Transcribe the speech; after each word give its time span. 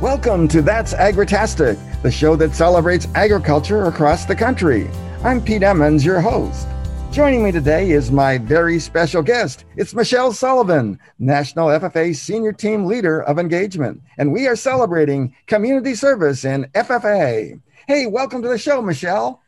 Welcome 0.00 0.48
to 0.48 0.60
That's 0.60 0.92
Agritastic, 0.92 1.78
the 2.02 2.10
show 2.10 2.34
that 2.36 2.56
celebrates 2.56 3.06
agriculture 3.14 3.84
across 3.84 4.24
the 4.24 4.34
country. 4.34 4.90
I'm 5.22 5.40
Pete 5.40 5.62
Emmons, 5.62 6.04
your 6.04 6.20
host. 6.20 6.66
Joining 7.12 7.44
me 7.44 7.52
today 7.52 7.92
is 7.92 8.10
my 8.10 8.38
very 8.38 8.80
special 8.80 9.22
guest. 9.22 9.64
It's 9.76 9.94
Michelle 9.94 10.32
Sullivan, 10.32 10.98
National 11.20 11.68
FFA 11.68 12.14
Senior 12.14 12.52
Team 12.52 12.86
Leader 12.86 13.22
of 13.22 13.38
Engagement, 13.38 14.02
and 14.18 14.32
we 14.32 14.48
are 14.48 14.56
celebrating 14.56 15.32
community 15.46 15.94
service 15.94 16.44
in 16.44 16.64
FFA. 16.74 17.60
Hey, 17.86 18.06
welcome 18.06 18.42
to 18.42 18.48
the 18.48 18.58
show, 18.58 18.82
Michelle. 18.82 19.42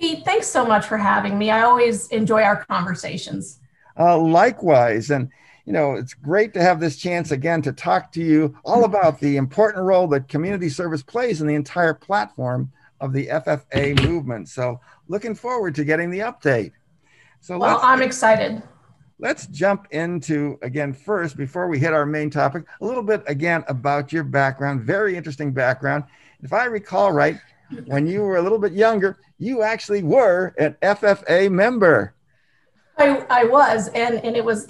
Pete, 0.00 0.24
thanks 0.24 0.48
so 0.48 0.66
much 0.66 0.86
for 0.86 0.98
having 0.98 1.38
me. 1.38 1.52
I 1.52 1.62
always 1.62 2.08
enjoy 2.08 2.42
our 2.42 2.64
conversations. 2.64 3.60
Uh, 3.96 4.18
likewise. 4.18 5.10
And 5.10 5.30
you 5.68 5.74
know, 5.74 5.96
it's 5.96 6.14
great 6.14 6.54
to 6.54 6.62
have 6.62 6.80
this 6.80 6.96
chance 6.96 7.30
again 7.30 7.60
to 7.60 7.72
talk 7.72 8.10
to 8.12 8.22
you 8.22 8.56
all 8.64 8.84
about 8.84 9.20
the 9.20 9.36
important 9.36 9.84
role 9.84 10.06
that 10.06 10.26
community 10.26 10.70
service 10.70 11.02
plays 11.02 11.42
in 11.42 11.46
the 11.46 11.54
entire 11.54 11.92
platform 11.92 12.72
of 13.02 13.12
the 13.12 13.26
FFA 13.26 14.02
movement. 14.02 14.48
So, 14.48 14.80
looking 15.08 15.34
forward 15.34 15.74
to 15.74 15.84
getting 15.84 16.08
the 16.08 16.20
update. 16.20 16.72
So, 17.42 17.58
well, 17.58 17.80
I'm 17.82 18.00
excited. 18.00 18.62
Let's 19.18 19.46
jump 19.48 19.88
into 19.90 20.58
again 20.62 20.94
first 20.94 21.36
before 21.36 21.68
we 21.68 21.78
hit 21.78 21.92
our 21.92 22.06
main 22.06 22.30
topic, 22.30 22.64
a 22.80 22.86
little 22.86 23.02
bit 23.02 23.22
again 23.26 23.62
about 23.68 24.10
your 24.10 24.24
background. 24.24 24.80
Very 24.84 25.18
interesting 25.18 25.52
background. 25.52 26.04
If 26.42 26.54
I 26.54 26.64
recall 26.64 27.12
right, 27.12 27.38
when 27.84 28.06
you 28.06 28.22
were 28.22 28.38
a 28.38 28.42
little 28.42 28.58
bit 28.58 28.72
younger, 28.72 29.18
you 29.36 29.60
actually 29.60 30.02
were 30.02 30.54
an 30.58 30.78
FFA 30.80 31.50
member. 31.52 32.14
I, 32.96 33.18
I 33.28 33.44
was, 33.44 33.88
and, 33.88 34.14
and 34.24 34.34
it 34.34 34.44
was 34.44 34.66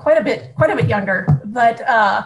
quite 0.00 0.18
a 0.18 0.24
bit 0.24 0.54
quite 0.54 0.70
a 0.70 0.76
bit 0.76 0.88
younger. 0.88 1.26
But 1.44 1.80
uh, 1.88 2.24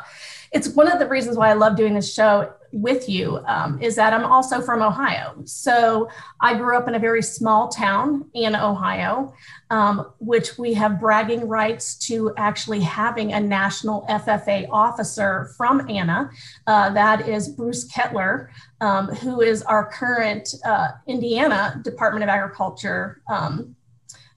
it's 0.52 0.68
one 0.68 0.90
of 0.90 0.98
the 0.98 1.06
reasons 1.06 1.36
why 1.36 1.50
i 1.50 1.52
love 1.52 1.76
doing 1.76 1.94
this 1.94 2.12
show 2.12 2.52
with 2.72 3.08
you 3.08 3.38
um, 3.46 3.80
is 3.80 3.94
that 3.96 4.12
i'm 4.12 4.24
also 4.24 4.60
from 4.60 4.82
ohio. 4.82 5.34
So 5.44 6.08
i 6.40 6.54
grew 6.54 6.76
up 6.76 6.88
in 6.88 6.94
a 6.94 6.98
very 6.98 7.22
small 7.22 7.68
town 7.68 8.28
in 8.34 8.54
ohio 8.54 9.34
um, 9.70 10.12
which 10.18 10.58
we 10.58 10.74
have 10.74 11.00
bragging 11.00 11.48
rights 11.48 11.96
to 12.06 12.32
actually 12.36 12.80
having 12.80 13.32
a 13.32 13.40
national 13.40 14.06
ffa 14.08 14.68
officer 14.70 15.50
from 15.56 15.88
anna. 15.90 16.30
Uh, 16.66 16.90
that 16.90 17.28
is 17.28 17.48
bruce 17.48 17.84
kettler 17.84 18.50
um, 18.80 19.08
who 19.08 19.40
is 19.40 19.62
our 19.62 19.90
current 19.90 20.48
uh, 20.64 20.88
indiana 21.06 21.80
department 21.82 22.22
of 22.22 22.28
agriculture 22.28 23.20
um, 23.28 23.76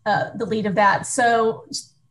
uh, 0.06 0.30
the 0.38 0.46
lead 0.46 0.66
of 0.66 0.76
that. 0.76 1.06
So 1.06 1.66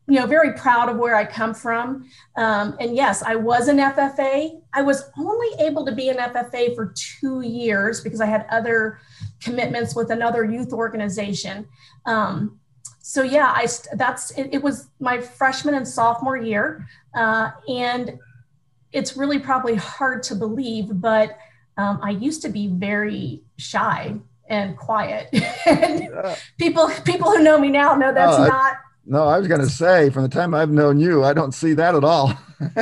you 0.09 0.19
know, 0.19 0.25
very 0.25 0.53
proud 0.53 0.89
of 0.89 0.97
where 0.97 1.15
I 1.15 1.23
come 1.23 1.53
from. 1.53 2.09
Um, 2.35 2.75
and 2.79 2.95
yes, 2.95 3.21
I 3.21 3.35
was 3.35 3.67
an 3.67 3.77
FFA. 3.77 4.59
I 4.73 4.81
was 4.81 5.03
only 5.17 5.47
able 5.59 5.85
to 5.85 5.91
be 5.91 6.09
an 6.09 6.17
FFA 6.17 6.73
for 6.75 6.93
two 6.95 7.41
years 7.41 8.01
because 8.01 8.19
I 8.19 8.25
had 8.25 8.47
other 8.49 8.99
commitments 9.39 9.95
with 9.95 10.09
another 10.09 10.43
youth 10.43 10.73
organization. 10.73 11.67
Um, 12.07 12.59
so 13.01 13.21
yeah, 13.21 13.53
I 13.55 13.67
that's 13.93 14.31
it, 14.31 14.49
it, 14.51 14.63
was 14.63 14.89
my 14.99 15.19
freshman 15.19 15.75
and 15.75 15.87
sophomore 15.87 16.37
year, 16.37 16.87
uh, 17.15 17.51
and 17.67 18.19
it's 18.91 19.15
really 19.15 19.39
probably 19.39 19.75
hard 19.75 20.21
to 20.23 20.35
believe, 20.35 20.87
but 20.91 21.37
um, 21.77 21.99
I 22.03 22.11
used 22.11 22.41
to 22.43 22.49
be 22.49 22.67
very 22.67 23.41
shy 23.57 24.15
and 24.47 24.77
quiet. 24.77 25.29
and 25.65 26.09
people 26.59 26.89
people 27.03 27.31
who 27.31 27.43
know 27.43 27.59
me 27.59 27.69
now 27.69 27.95
know 27.95 28.13
that's 28.13 28.37
uh, 28.37 28.47
not 28.47 28.77
no, 29.09 29.27
I 29.27 29.39
was 29.39 29.47
going 29.47 29.59
to 29.61 29.69
say, 29.69 30.11
from 30.11 30.21
the 30.21 30.29
time 30.29 30.53
I've 30.53 30.69
known 30.69 30.99
you, 30.99 31.23
I 31.23 31.33
don't 31.33 31.51
see 31.51 31.73
that 31.73 31.95
at 31.95 32.03
all. 32.03 32.31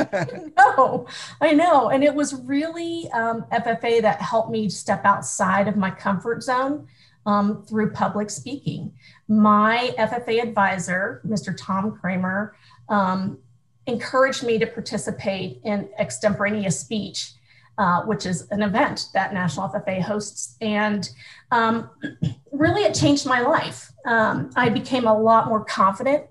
no, 0.58 1.06
I 1.40 1.52
know. 1.52 1.88
And 1.88 2.04
it 2.04 2.14
was 2.14 2.34
really 2.42 3.10
um, 3.12 3.46
FFA 3.50 4.02
that 4.02 4.20
helped 4.20 4.50
me 4.50 4.68
step 4.68 5.06
outside 5.06 5.68
of 5.68 5.76
my 5.76 5.90
comfort 5.90 6.42
zone 6.42 6.86
um, 7.24 7.62
through 7.62 7.92
public 7.92 8.28
speaking. 8.28 8.92
My 9.26 9.94
FFA 9.98 10.42
advisor, 10.42 11.22
Mr. 11.26 11.56
Tom 11.56 11.98
Kramer, 11.98 12.54
um, 12.90 13.38
encouraged 13.86 14.44
me 14.44 14.58
to 14.58 14.66
participate 14.66 15.62
in 15.64 15.88
extemporaneous 15.98 16.78
speech 16.78 17.32
uh, 17.78 18.02
which 18.02 18.26
is 18.26 18.48
an 18.50 18.62
event 18.62 19.06
that 19.14 19.32
National 19.32 19.68
FFA 19.68 20.02
hosts. 20.02 20.56
And 20.60 21.08
um, 21.52 21.88
really, 22.52 22.82
it 22.82 22.94
changed 22.94 23.24
my 23.24 23.40
life. 23.40 23.92
Um, 24.04 24.50
I 24.56 24.68
became 24.68 25.06
a 25.06 25.16
lot 25.16 25.46
more 25.48 25.64
confident 25.64 26.24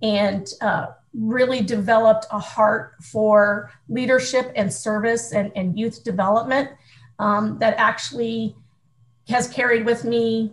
and 0.00 0.48
uh, 0.60 0.86
really 1.12 1.60
developed 1.60 2.26
a 2.30 2.38
heart 2.38 2.94
for 3.02 3.72
leadership 3.88 4.52
and 4.56 4.72
service 4.72 5.32
and, 5.32 5.52
and 5.56 5.78
youth 5.78 6.04
development 6.04 6.70
um, 7.18 7.58
that 7.58 7.74
actually 7.78 8.56
has 9.28 9.48
carried 9.48 9.84
with 9.84 10.04
me, 10.04 10.52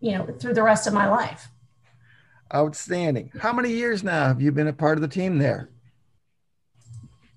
you 0.00 0.12
know, 0.12 0.26
through 0.38 0.54
the 0.54 0.62
rest 0.62 0.86
of 0.86 0.92
my 0.92 1.08
life. 1.08 1.48
Outstanding. 2.54 3.30
How 3.38 3.52
many 3.52 3.70
years 3.70 4.02
now 4.02 4.26
have 4.26 4.40
you 4.40 4.50
been 4.50 4.66
a 4.66 4.72
part 4.72 4.98
of 4.98 5.02
the 5.02 5.08
team 5.08 5.38
there? 5.38 5.68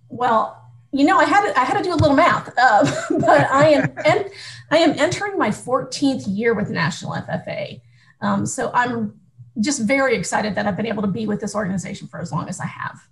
Well, 0.09 0.62
you 0.93 1.03
know, 1.05 1.17
I 1.17 1.25
had 1.25 1.51
to, 1.51 1.59
I 1.59 1.63
had 1.63 1.77
to 1.77 1.83
do 1.83 1.93
a 1.93 1.97
little 1.97 2.15
math, 2.15 2.53
uh, 2.55 2.83
but 3.19 3.49
I 3.51 3.69
am 3.69 3.93
en- 4.05 4.29
I 4.71 4.77
am 4.77 4.97
entering 4.97 5.37
my 5.37 5.49
14th 5.49 6.23
year 6.27 6.53
with 6.53 6.69
National 6.69 7.13
FFA. 7.13 7.81
Um, 8.21 8.45
so 8.45 8.71
I'm 8.73 9.19
just 9.59 9.81
very 9.81 10.15
excited 10.15 10.55
that 10.55 10.65
I've 10.65 10.77
been 10.77 10.85
able 10.85 11.01
to 11.01 11.07
be 11.07 11.27
with 11.27 11.41
this 11.41 11.55
organization 11.55 12.07
for 12.07 12.19
as 12.21 12.31
long 12.31 12.47
as 12.47 12.59
I 12.59 12.67
have. 12.67 13.07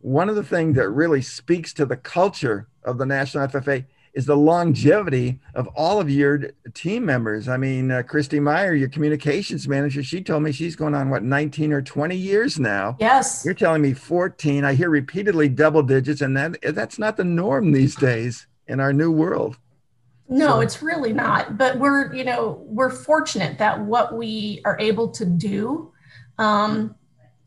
One 0.00 0.28
of 0.28 0.36
the 0.36 0.42
things 0.42 0.76
that 0.76 0.88
really 0.90 1.22
speaks 1.22 1.72
to 1.74 1.86
the 1.86 1.96
culture 1.96 2.68
of 2.82 2.98
the 2.98 3.06
National 3.06 3.46
FFA 3.46 3.84
is 4.18 4.26
the 4.26 4.36
longevity 4.36 5.38
of 5.54 5.68
all 5.76 6.00
of 6.00 6.10
your 6.10 6.50
team 6.74 7.06
members. 7.06 7.48
I 7.48 7.56
mean, 7.56 7.92
uh, 7.92 8.02
Christy 8.02 8.40
Meyer, 8.40 8.74
your 8.74 8.88
communications 8.88 9.68
manager, 9.68 10.02
she 10.02 10.24
told 10.24 10.42
me 10.42 10.50
she's 10.50 10.74
going 10.74 10.92
on 10.96 11.08
what 11.08 11.22
19 11.22 11.72
or 11.72 11.82
20 11.82 12.16
years 12.16 12.58
now. 12.58 12.96
Yes. 12.98 13.44
You're 13.44 13.54
telling 13.54 13.80
me 13.80 13.94
14. 13.94 14.64
I 14.64 14.74
hear 14.74 14.90
repeatedly 14.90 15.48
double 15.48 15.84
digits, 15.84 16.20
and 16.20 16.36
that 16.36 16.56
that's 16.74 16.98
not 16.98 17.16
the 17.16 17.22
norm 17.22 17.70
these 17.70 17.94
days 17.94 18.48
in 18.66 18.80
our 18.80 18.92
new 18.92 19.12
world. 19.12 19.56
No, 20.28 20.48
so. 20.48 20.60
it's 20.62 20.82
really 20.82 21.12
not. 21.12 21.56
But 21.56 21.78
we're, 21.78 22.12
you 22.12 22.24
know, 22.24 22.64
we're 22.66 22.90
fortunate 22.90 23.56
that 23.58 23.80
what 23.80 24.16
we 24.16 24.62
are 24.64 24.76
able 24.80 25.10
to 25.10 25.24
do 25.26 25.92
um, 26.38 26.96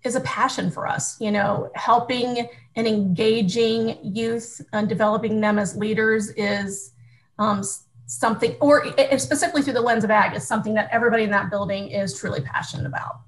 is 0.04 0.16
a 0.16 0.22
passion 0.22 0.72
for 0.72 0.88
us. 0.88 1.20
You 1.20 1.32
know, 1.32 1.72
helping 1.76 2.48
and 2.76 2.88
engaging 2.88 3.98
youth 4.02 4.62
and 4.74 4.88
developing 4.88 5.42
them 5.42 5.60
as 5.60 5.76
leaders 5.76 6.30
is 6.32 6.94
um, 7.40 7.64
something, 8.06 8.56
or 8.62 8.86
specifically 9.18 9.62
through 9.62 9.74
the 9.74 9.82
lens 9.82 10.04
of 10.04 10.12
ag, 10.12 10.36
is 10.36 10.48
something 10.48 10.74
that 10.74 10.90
everybody 10.92 11.24
in 11.24 11.32
that 11.32 11.50
building 11.50 11.90
is 11.90 12.18
truly 12.18 12.42
passionate 12.42 12.86
about. 12.86 13.22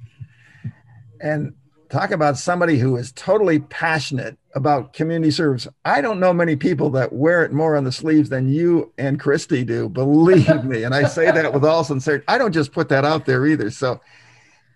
And 1.22 1.54
talk 1.94 2.12
about 2.12 2.38
somebody 2.38 2.80
who 2.80 2.98
is 2.98 3.12
totally 3.12 3.60
passionate 3.60 4.36
about 4.56 4.94
community 4.94 5.30
service. 5.30 5.68
I 5.86 6.02
don't 6.02 6.20
know 6.20 6.34
many 6.34 6.56
people 6.56 6.90
that 6.92 7.14
wear 7.14 7.46
it 7.46 7.54
more 7.54 7.76
on 7.76 7.84
the 7.84 7.92
sleeves 7.92 8.30
than 8.30 8.50
you 8.50 8.92
and 8.98 9.20
Christy 9.20 9.64
do, 9.64 9.88
believe 9.90 10.64
me. 10.66 10.84
And 10.84 10.96
I 10.96 11.04
say 11.06 11.32
that 11.32 11.54
with 11.54 11.64
all 11.64 11.84
sincerity. 11.84 12.26
I 12.28 12.38
don't 12.38 12.52
just 12.52 12.72
put 12.72 12.90
that 12.90 13.06
out 13.06 13.26
there 13.26 13.46
either. 13.46 13.70
So 13.70 14.02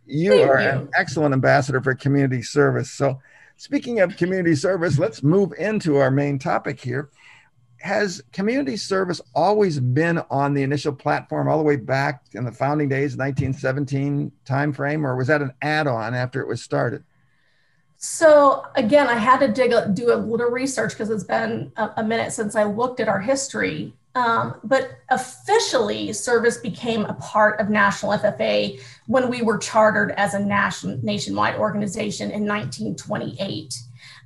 you 0.07 0.31
Thank 0.31 0.49
are 0.49 0.61
you. 0.61 0.69
an 0.69 0.89
excellent 0.97 1.33
ambassador 1.33 1.81
for 1.81 1.93
community 1.93 2.41
service. 2.41 2.91
So 2.91 3.19
Speaking 3.59 4.01
of 4.01 4.15
community 4.17 4.55
service, 4.55 4.99
let's 4.99 5.23
move 5.23 5.51
into 5.57 5.97
our 5.97 6.11
main 6.11 6.37
topic 6.37 6.79
here. 6.79 7.09
Has 7.81 8.21
community 8.31 8.77
service 8.77 9.19
always 9.33 9.79
been 9.79 10.19
on 10.29 10.53
the 10.53 10.61
initial 10.61 10.93
platform 10.93 11.49
all 11.49 11.57
the 11.57 11.63
way 11.63 11.75
back 11.75 12.23
in 12.33 12.45
the 12.45 12.51
founding 12.51 12.87
days, 12.87 13.17
1917 13.17 14.31
timeframe, 14.45 15.03
or 15.03 15.15
was 15.15 15.27
that 15.27 15.41
an 15.41 15.53
add-on 15.63 16.13
after 16.13 16.39
it 16.39 16.47
was 16.47 16.61
started? 16.61 17.03
So 17.97 18.63
again, 18.75 19.07
I 19.07 19.15
had 19.15 19.39
to 19.39 19.47
dig 19.47 19.73
a, 19.73 19.89
do 19.89 20.13
a 20.13 20.17
little 20.17 20.51
research 20.51 20.91
because 20.91 21.09
it's 21.09 21.23
been 21.23 21.71
a, 21.77 21.93
a, 21.97 22.03
minute 22.03 22.31
since 22.31 22.55
I 22.55 22.63
looked 22.63 22.99
at 22.99 23.07
our 23.07 23.19
history. 23.19 23.95
Um, 24.17 24.55
but 24.63 24.97
officially, 25.09 26.11
service 26.11 26.57
became 26.57 27.05
a 27.05 27.13
part 27.13 27.59
of 27.59 27.69
National 27.69 28.13
FFA 28.13 28.81
when 29.05 29.29
we 29.29 29.43
were 29.43 29.59
chartered 29.59 30.11
as 30.17 30.33
a 30.33 30.39
nation, 30.39 30.99
nationwide 31.03 31.57
organization 31.57 32.31
in 32.31 32.47
1928. 32.47 33.75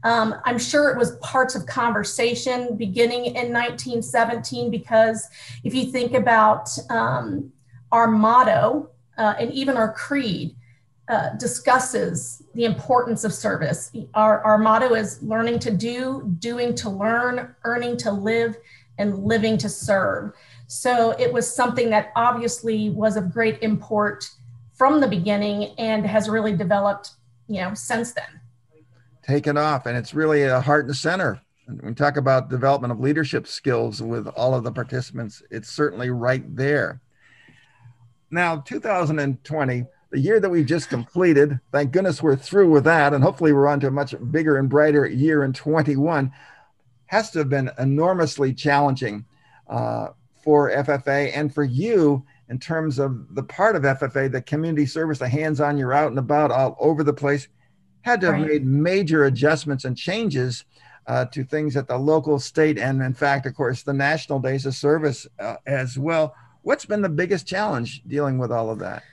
Um, 0.05 0.35
I'm 0.45 0.57
sure 0.57 0.91
it 0.91 0.97
was 0.97 1.17
parts 1.17 1.55
of 1.55 1.65
conversation 1.65 2.77
beginning 2.77 3.25
in 3.25 3.51
1917 3.51 4.71
because 4.71 5.27
if 5.65 5.73
you 5.73 5.91
think 5.91 6.13
about 6.13 6.69
um, 6.89 7.51
our 7.91 8.07
motto 8.07 8.89
uh, 9.17 9.33
and 9.37 9.51
even 9.51 9.75
our 9.75 9.91
creed, 9.91 10.55
uh, 11.09 11.35
discusses 11.35 12.41
the 12.55 12.63
importance 12.63 13.25
of 13.25 13.33
service. 13.33 13.91
Our, 14.13 14.41
our 14.43 14.57
motto 14.57 14.93
is 14.93 15.21
learning 15.21 15.59
to 15.59 15.71
do, 15.71 16.33
doing 16.39 16.73
to 16.75 16.89
learn, 16.89 17.53
earning 17.65 17.97
to 17.97 18.11
live, 18.13 18.55
and 19.01 19.25
living 19.25 19.57
to 19.57 19.67
serve. 19.67 20.33
So 20.67 21.11
it 21.19 21.33
was 21.33 21.53
something 21.53 21.89
that 21.89 22.11
obviously 22.15 22.91
was 22.91 23.17
of 23.17 23.33
great 23.33 23.61
import 23.61 24.29
from 24.73 25.01
the 25.01 25.07
beginning 25.07 25.73
and 25.77 26.05
has 26.05 26.29
really 26.29 26.55
developed, 26.55 27.11
you 27.47 27.59
know, 27.61 27.73
since 27.73 28.13
then. 28.13 28.39
Taken 29.23 29.57
off, 29.57 29.85
and 29.85 29.97
it's 29.97 30.13
really 30.13 30.43
a 30.43 30.61
heart 30.61 30.85
and 30.85 30.95
center 30.95 31.41
we 31.81 31.93
talk 31.93 32.17
about 32.17 32.49
development 32.49 32.91
of 32.91 32.99
leadership 32.99 33.47
skills 33.47 34.01
with 34.01 34.27
all 34.27 34.53
of 34.53 34.63
the 34.63 34.71
participants, 34.71 35.41
it's 35.49 35.69
certainly 35.69 36.09
right 36.09 36.55
there. 36.55 37.01
Now, 38.29 38.57
2020, 38.57 39.85
the 40.11 40.19
year 40.19 40.39
that 40.39 40.49
we've 40.49 40.65
just 40.65 40.89
completed, 40.89 41.59
thank 41.71 41.91
goodness 41.91 42.21
we're 42.21 42.35
through 42.35 42.69
with 42.69 42.83
that, 42.85 43.13
and 43.13 43.23
hopefully 43.23 43.53
we're 43.53 43.67
on 43.67 43.79
to 43.81 43.87
a 43.87 43.91
much 43.91 44.13
bigger 44.31 44.57
and 44.57 44.69
brighter 44.69 45.05
year 45.05 45.43
in 45.43 45.53
21, 45.53 46.31
has 47.11 47.29
to 47.29 47.39
have 47.39 47.49
been 47.49 47.69
enormously 47.77 48.53
challenging 48.53 49.25
uh, 49.67 50.07
for 50.41 50.71
FFA 50.71 51.29
and 51.35 51.53
for 51.53 51.65
you 51.65 52.25
in 52.47 52.57
terms 52.57 52.99
of 52.99 53.35
the 53.35 53.43
part 53.43 53.75
of 53.75 53.83
FFA, 53.83 54.31
the 54.31 54.41
community 54.41 54.85
service, 54.85 55.19
the 55.19 55.27
hands 55.27 55.59
on, 55.59 55.77
you're 55.77 55.91
out 55.91 56.09
and 56.09 56.17
about 56.17 56.51
all 56.51 56.77
over 56.79 57.03
the 57.03 57.11
place, 57.11 57.49
had 58.03 58.21
to 58.21 58.27
have 58.27 58.35
right. 58.35 58.47
made 58.47 58.65
major 58.65 59.25
adjustments 59.25 59.83
and 59.83 59.97
changes 59.97 60.63
uh, 61.07 61.25
to 61.25 61.43
things 61.43 61.75
at 61.75 61.85
the 61.85 61.97
local, 61.97 62.39
state, 62.39 62.79
and 62.79 63.01
in 63.01 63.13
fact, 63.13 63.45
of 63.45 63.55
course, 63.55 63.83
the 63.83 63.91
national 63.91 64.39
days 64.39 64.65
of 64.65 64.73
service 64.73 65.27
uh, 65.39 65.57
as 65.67 65.99
well. 65.99 66.33
What's 66.61 66.85
been 66.85 67.01
the 67.01 67.09
biggest 67.09 67.45
challenge 67.45 68.03
dealing 68.07 68.37
with 68.37 68.53
all 68.53 68.69
of 68.69 68.79
that? 68.79 69.03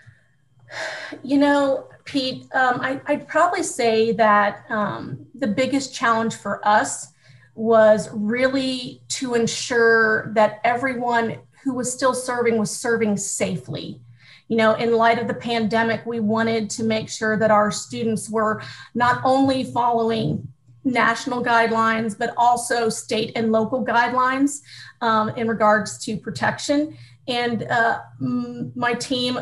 You 1.25 1.39
know, 1.39 1.89
Pete, 2.05 2.45
um, 2.55 2.81
I, 2.81 3.01
would 3.09 3.27
probably 3.27 3.65
say 3.65 4.13
that 4.13 4.65
um, 4.69 5.27
the 5.35 5.49
biggest 5.49 5.93
challenge 5.93 6.37
for 6.37 6.67
us 6.67 7.15
was 7.59 8.09
really 8.13 9.03
to 9.09 9.35
ensure 9.35 10.33
that 10.35 10.61
everyone 10.63 11.39
who 11.65 11.75
was 11.75 11.93
still 11.93 12.15
serving 12.15 12.57
was 12.57 12.71
serving 12.71 13.17
safely. 13.17 14.01
You 14.47 14.57
know, 14.57 14.75
in 14.75 14.93
light 14.93 15.19
of 15.19 15.27
the 15.27 15.35
pandemic, 15.35 16.07
we 16.07 16.21
wanted 16.21 16.71
to 16.71 16.85
make 16.85 17.09
sure 17.09 17.37
that 17.37 17.51
our 17.51 17.73
students 17.73 18.31
were 18.31 18.63
not 18.95 19.21
only 19.25 19.65
following 19.65 20.47
national 20.85 21.45
guidelines, 21.45 22.17
but 22.17 22.33
also 22.37 22.89
state 22.89 23.33
and 23.35 23.51
local 23.51 23.85
guidelines 23.85 24.61
um, 25.01 25.31
in 25.31 25.49
regards 25.49 25.99
to 26.05 26.17
protection. 26.17 26.97
And 27.27 27.65
uh, 27.65 27.99
my 28.21 28.95
team, 28.95 29.39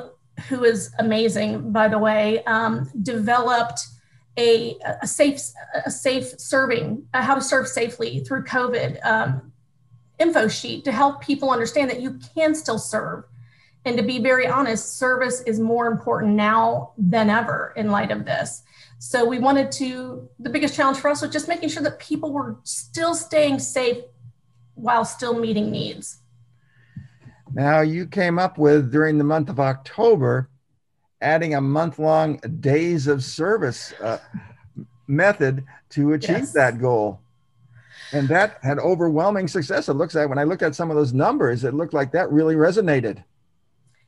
who 0.48 0.64
is 0.64 0.90
amazing, 0.98 1.70
by 1.70 1.88
the 1.88 1.98
way, 1.98 2.42
um, 2.44 2.90
developed 3.02 3.86
a, 4.36 4.76
a, 5.02 5.06
safe, 5.06 5.40
a 5.84 5.90
safe 5.90 6.38
serving, 6.38 7.06
uh, 7.14 7.22
how 7.22 7.34
to 7.34 7.40
serve 7.40 7.68
safely 7.68 8.20
through 8.20 8.44
COVID 8.44 9.04
um, 9.04 9.52
info 10.18 10.48
sheet 10.48 10.84
to 10.84 10.92
help 10.92 11.20
people 11.20 11.50
understand 11.50 11.90
that 11.90 12.00
you 12.00 12.18
can 12.34 12.54
still 12.54 12.78
serve. 12.78 13.24
And 13.84 13.96
to 13.96 14.02
be 14.02 14.18
very 14.18 14.46
honest, 14.46 14.98
service 14.98 15.42
is 15.42 15.60
more 15.60 15.86
important 15.86 16.34
now 16.34 16.92
than 16.98 17.30
ever 17.30 17.72
in 17.76 17.90
light 17.90 18.10
of 18.10 18.24
this. 18.24 18.62
So 18.98 19.24
we 19.24 19.38
wanted 19.38 19.70
to, 19.72 20.28
the 20.38 20.50
biggest 20.50 20.74
challenge 20.74 20.98
for 20.98 21.08
us 21.08 21.22
was 21.22 21.30
just 21.30 21.48
making 21.48 21.68
sure 21.68 21.82
that 21.82 21.98
people 21.98 22.32
were 22.32 22.56
still 22.64 23.14
staying 23.14 23.58
safe 23.58 23.98
while 24.74 25.04
still 25.04 25.38
meeting 25.38 25.70
needs. 25.70 26.18
Now, 27.52 27.80
you 27.80 28.06
came 28.06 28.38
up 28.38 28.58
with 28.58 28.90
during 28.90 29.18
the 29.18 29.24
month 29.24 29.48
of 29.48 29.60
October, 29.60 30.50
adding 31.20 31.54
a 31.54 31.60
month 31.60 31.98
long 31.98 32.36
days 32.60 33.06
of 33.06 33.24
service 33.24 33.92
uh, 34.02 34.18
method 35.06 35.64
to 35.90 36.12
achieve 36.12 36.38
yes. 36.38 36.52
that 36.52 36.78
goal. 36.78 37.20
And 38.12 38.28
that 38.28 38.58
had 38.62 38.78
overwhelming 38.78 39.48
success. 39.48 39.88
It 39.88 39.94
looks 39.94 40.14
like 40.14 40.28
when 40.28 40.38
I 40.38 40.44
looked 40.44 40.62
at 40.62 40.74
some 40.74 40.90
of 40.90 40.96
those 40.96 41.12
numbers, 41.12 41.64
it 41.64 41.74
looked 41.74 41.94
like 41.94 42.12
that 42.12 42.30
really 42.30 42.54
resonated. 42.54 43.24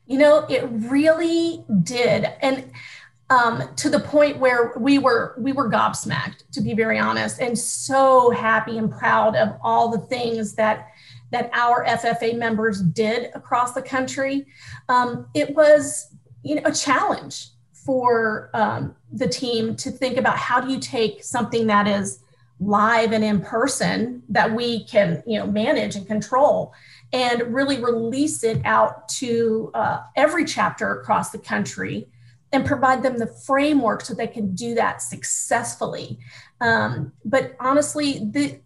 You 0.05 0.19
know, 0.19 0.45
it 0.49 0.67
really 0.69 1.63
did. 1.83 2.25
And 2.41 2.71
um, 3.29 3.63
to 3.75 3.89
the 3.89 3.99
point 3.99 4.39
where 4.39 4.73
we 4.77 4.97
were 4.97 5.35
we 5.37 5.51
were 5.51 5.69
gobsmacked, 5.69 6.43
to 6.53 6.61
be 6.61 6.73
very 6.73 6.97
honest, 6.97 7.39
and 7.39 7.57
so 7.57 8.31
happy 8.31 8.77
and 8.77 8.91
proud 8.91 9.35
of 9.35 9.55
all 9.61 9.89
the 9.89 9.99
things 9.99 10.55
that 10.55 10.87
that 11.31 11.51
our 11.53 11.85
FFA 11.85 12.35
members 12.35 12.81
did 12.81 13.29
across 13.35 13.73
the 13.73 13.83
country. 13.83 14.47
Um, 14.87 15.27
it 15.35 15.53
was 15.55 16.15
you 16.43 16.55
know 16.55 16.61
a 16.65 16.71
challenge 16.71 17.47
for 17.73 18.49
um, 18.53 18.95
the 19.11 19.27
team 19.27 19.75
to 19.75 19.91
think 19.91 20.17
about 20.17 20.37
how 20.37 20.59
do 20.59 20.71
you 20.71 20.79
take 20.79 21.23
something 21.23 21.67
that 21.67 21.87
is 21.87 22.19
live 22.59 23.13
and 23.13 23.23
in 23.23 23.39
person 23.39 24.21
that 24.27 24.53
we 24.53 24.83
can 24.83 25.23
you 25.25 25.39
know 25.39 25.47
manage 25.47 25.95
and 25.95 26.05
control 26.07 26.73
and 27.13 27.53
really 27.53 27.81
release 27.81 28.43
it 28.43 28.61
out 28.65 29.07
to 29.07 29.71
uh, 29.73 30.01
every 30.15 30.45
chapter 30.45 30.99
across 30.99 31.31
the 31.31 31.37
country 31.37 32.07
and 32.51 32.65
provide 32.65 33.03
them 33.03 33.17
the 33.17 33.27
framework 33.27 34.03
so 34.03 34.13
they 34.13 34.27
can 34.27 34.53
do 34.55 34.73
that 34.75 35.01
successfully. 35.01 36.19
Um, 36.61 37.13
but 37.23 37.55
honestly, 37.59 38.19
the 38.31 38.59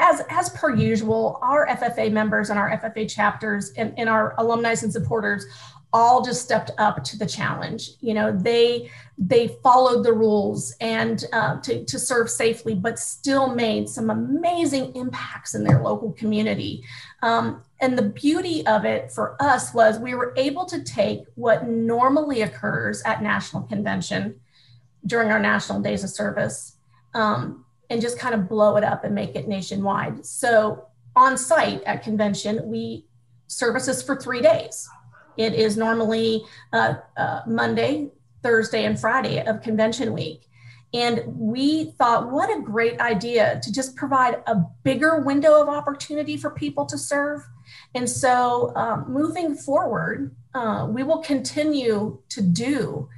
as, 0.00 0.22
as 0.30 0.50
per 0.50 0.74
usual, 0.74 1.40
our 1.42 1.66
FFA 1.66 2.12
members 2.12 2.50
and 2.50 2.58
our 2.58 2.70
FFA 2.78 3.10
chapters 3.10 3.72
and, 3.72 3.92
and 3.98 4.08
our 4.08 4.32
alumni 4.38 4.76
and 4.80 4.92
supporters 4.92 5.44
all 5.92 6.22
just 6.22 6.42
stepped 6.42 6.70
up 6.78 7.02
to 7.02 7.18
the 7.18 7.26
challenge. 7.26 7.92
You 8.00 8.14
know, 8.14 8.32
they 8.32 8.90
they 9.16 9.48
followed 9.62 10.04
the 10.04 10.12
rules 10.12 10.74
and 10.80 11.24
uh, 11.32 11.60
to, 11.60 11.84
to 11.84 11.98
serve 11.98 12.30
safely, 12.30 12.74
but 12.74 12.98
still 12.98 13.54
made 13.54 13.88
some 13.88 14.10
amazing 14.10 14.94
impacts 14.94 15.54
in 15.54 15.64
their 15.64 15.82
local 15.82 16.12
community. 16.12 16.84
Um, 17.22 17.62
and 17.80 17.98
the 17.98 18.02
beauty 18.02 18.64
of 18.66 18.84
it 18.84 19.10
for 19.10 19.36
us 19.40 19.74
was 19.74 19.98
we 19.98 20.14
were 20.14 20.34
able 20.36 20.66
to 20.66 20.84
take 20.84 21.24
what 21.34 21.66
normally 21.66 22.42
occurs 22.42 23.02
at 23.04 23.22
national 23.22 23.62
convention 23.62 24.38
during 25.06 25.30
our 25.30 25.40
national 25.40 25.80
days 25.80 26.04
of 26.04 26.10
service 26.10 26.76
um, 27.14 27.64
and 27.90 28.00
just 28.00 28.18
kind 28.18 28.34
of 28.34 28.48
blow 28.48 28.76
it 28.76 28.84
up 28.84 29.04
and 29.04 29.14
make 29.14 29.34
it 29.34 29.48
nationwide. 29.48 30.24
So 30.24 30.86
on 31.16 31.36
site 31.36 31.82
at 31.84 32.02
convention, 32.02 32.68
we 32.68 33.06
services 33.48 34.02
for 34.02 34.14
three 34.14 34.42
days. 34.42 34.88
It 35.38 35.54
is 35.54 35.76
normally 35.76 36.44
uh, 36.72 36.96
uh, 37.16 37.42
Monday, 37.46 38.10
Thursday, 38.42 38.84
and 38.84 39.00
Friday 39.00 39.42
of 39.46 39.62
convention 39.62 40.12
week. 40.12 40.42
And 40.92 41.22
we 41.26 41.92
thought, 41.92 42.30
what 42.30 42.50
a 42.50 42.60
great 42.62 42.98
idea 42.98 43.60
to 43.62 43.72
just 43.72 43.94
provide 43.94 44.42
a 44.46 44.56
bigger 44.84 45.20
window 45.20 45.62
of 45.62 45.68
opportunity 45.68 46.36
for 46.36 46.50
people 46.50 46.86
to 46.86 46.98
serve. 46.98 47.46
And 47.94 48.08
so, 48.08 48.74
um, 48.74 49.04
moving 49.08 49.54
forward, 49.54 50.34
uh, 50.54 50.86
we 50.90 51.02
will 51.02 51.18
continue 51.18 52.18
to 52.30 52.42
do 52.42 53.08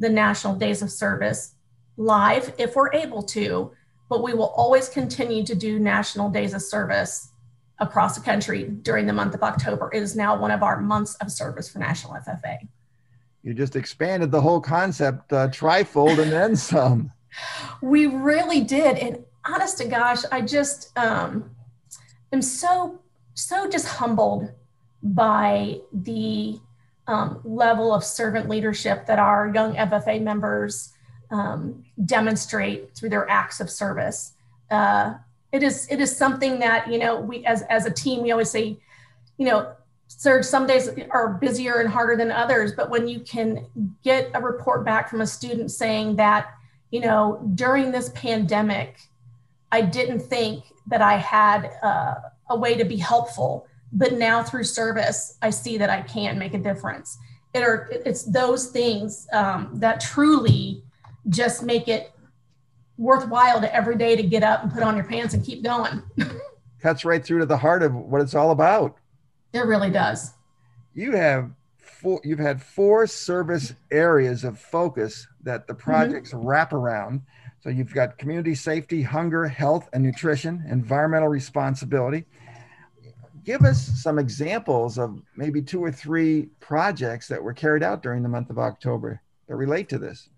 the 0.00 0.08
National 0.08 0.54
Days 0.54 0.82
of 0.82 0.90
Service 0.90 1.54
live 1.96 2.54
if 2.58 2.74
we're 2.74 2.92
able 2.92 3.22
to, 3.24 3.72
but 4.08 4.22
we 4.22 4.32
will 4.32 4.54
always 4.56 4.88
continue 4.88 5.44
to 5.44 5.54
do 5.54 5.78
National 5.78 6.30
Days 6.30 6.54
of 6.54 6.62
Service 6.62 7.32
across 7.80 8.16
the 8.16 8.24
country 8.24 8.64
during 8.64 9.06
the 9.06 9.12
month 9.12 9.34
of 9.34 9.42
October. 9.42 9.90
It 9.92 10.02
is 10.02 10.16
now 10.16 10.36
one 10.36 10.50
of 10.50 10.62
our 10.62 10.80
months 10.80 11.14
of 11.16 11.30
service 11.30 11.68
for 11.68 11.78
National 11.78 12.14
FFA. 12.14 12.58
You 13.42 13.54
just 13.54 13.76
expanded 13.76 14.30
the 14.30 14.40
whole 14.40 14.60
concept, 14.60 15.32
uh, 15.32 15.48
trifold, 15.48 16.18
and 16.18 16.32
then 16.32 16.56
some. 16.56 17.12
we 17.82 18.06
really 18.06 18.60
did. 18.60 18.98
And 18.98 19.24
honest 19.46 19.78
to 19.78 19.84
gosh, 19.86 20.24
I 20.32 20.40
just 20.40 20.96
um, 20.98 21.50
am 22.32 22.42
so, 22.42 23.00
so 23.34 23.68
just 23.68 23.86
humbled 23.86 24.50
by 25.02 25.78
the 25.92 26.58
um, 27.06 27.40
level 27.44 27.94
of 27.94 28.04
servant 28.04 28.48
leadership 28.48 29.06
that 29.06 29.18
our 29.18 29.50
young 29.54 29.74
FFA 29.74 30.20
members 30.20 30.92
um, 31.30 31.84
demonstrate 32.04 32.94
through 32.94 33.10
their 33.10 33.28
acts 33.30 33.60
of 33.60 33.70
service. 33.70 34.32
Uh, 34.70 35.14
it 35.52 35.62
is 35.62 35.86
it 35.90 36.00
is 36.00 36.14
something 36.14 36.58
that 36.58 36.90
you 36.90 36.98
know 36.98 37.20
we 37.20 37.44
as 37.46 37.62
as 37.62 37.86
a 37.86 37.90
team 37.90 38.22
we 38.22 38.30
always 38.30 38.50
say 38.50 38.78
you 39.38 39.46
know 39.46 39.72
Serge, 40.08 40.44
some 40.44 40.66
days 40.66 40.88
are 41.10 41.34
busier 41.34 41.80
and 41.80 41.88
harder 41.88 42.16
than 42.16 42.32
others, 42.32 42.72
but 42.72 42.88
when 42.88 43.06
you 43.06 43.20
can 43.20 43.66
get 44.02 44.30
a 44.34 44.40
report 44.40 44.84
back 44.84 45.10
from 45.10 45.20
a 45.20 45.26
student 45.26 45.70
saying 45.70 46.16
that, 46.16 46.54
you 46.90 47.00
know, 47.00 47.40
during 47.54 47.92
this 47.92 48.10
pandemic, 48.14 48.98
I 49.70 49.82
didn't 49.82 50.20
think 50.20 50.64
that 50.86 51.02
I 51.02 51.18
had 51.18 51.70
uh, 51.82 52.14
a 52.48 52.56
way 52.56 52.74
to 52.74 52.84
be 52.84 52.96
helpful, 52.96 53.66
but 53.92 54.14
now 54.14 54.42
through 54.42 54.64
service, 54.64 55.36
I 55.42 55.50
see 55.50 55.76
that 55.76 55.90
I 55.90 56.00
can 56.00 56.38
make 56.38 56.54
a 56.54 56.58
difference. 56.58 57.18
It 57.52 57.62
are, 57.62 57.90
it's 57.92 58.24
those 58.24 58.68
things 58.70 59.26
um, 59.34 59.70
that 59.74 60.00
truly 60.00 60.82
just 61.28 61.62
make 61.62 61.86
it 61.86 62.12
worthwhile 62.98 63.60
to 63.60 63.74
every 63.74 63.96
day 63.96 64.16
to 64.16 64.22
get 64.22 64.42
up 64.42 64.62
and 64.62 64.72
put 64.72 64.82
on 64.82 64.96
your 64.96 65.04
pants 65.04 65.32
and 65.32 65.44
keep 65.44 65.62
going. 65.62 66.02
Cuts 66.80 67.04
right 67.04 67.24
through 67.24 67.38
to 67.38 67.46
the 67.46 67.56
heart 67.56 67.82
of 67.82 67.94
what 67.94 68.20
it's 68.20 68.34
all 68.34 68.50
about. 68.50 68.96
It 69.52 69.60
really 69.60 69.90
does. 69.90 70.34
You 70.94 71.12
have 71.12 71.50
four, 71.78 72.20
you've 72.24 72.38
had 72.38 72.62
four 72.62 73.06
service 73.06 73.74
areas 73.90 74.44
of 74.44 74.58
focus 74.58 75.26
that 75.42 75.66
the 75.66 75.72
mm-hmm. 75.72 75.82
projects 75.82 76.32
mm-hmm. 76.32 76.46
wrap 76.46 76.72
around. 76.72 77.22
So 77.60 77.70
you've 77.70 77.94
got 77.94 78.18
community 78.18 78.54
safety, 78.54 79.02
hunger, 79.02 79.46
health, 79.46 79.88
and 79.92 80.02
nutrition, 80.02 80.64
environmental 80.68 81.28
responsibility. 81.28 82.24
Give 83.44 83.62
us 83.62 83.80
some 84.02 84.18
examples 84.18 84.98
of 84.98 85.20
maybe 85.36 85.62
two 85.62 85.82
or 85.82 85.90
three 85.90 86.50
projects 86.60 87.28
that 87.28 87.42
were 87.42 87.54
carried 87.54 87.82
out 87.82 88.02
during 88.02 88.22
the 88.22 88.28
month 88.28 88.50
of 88.50 88.58
October 88.58 89.22
that 89.48 89.56
relate 89.56 89.88
to 89.88 89.98
this. 89.98 90.28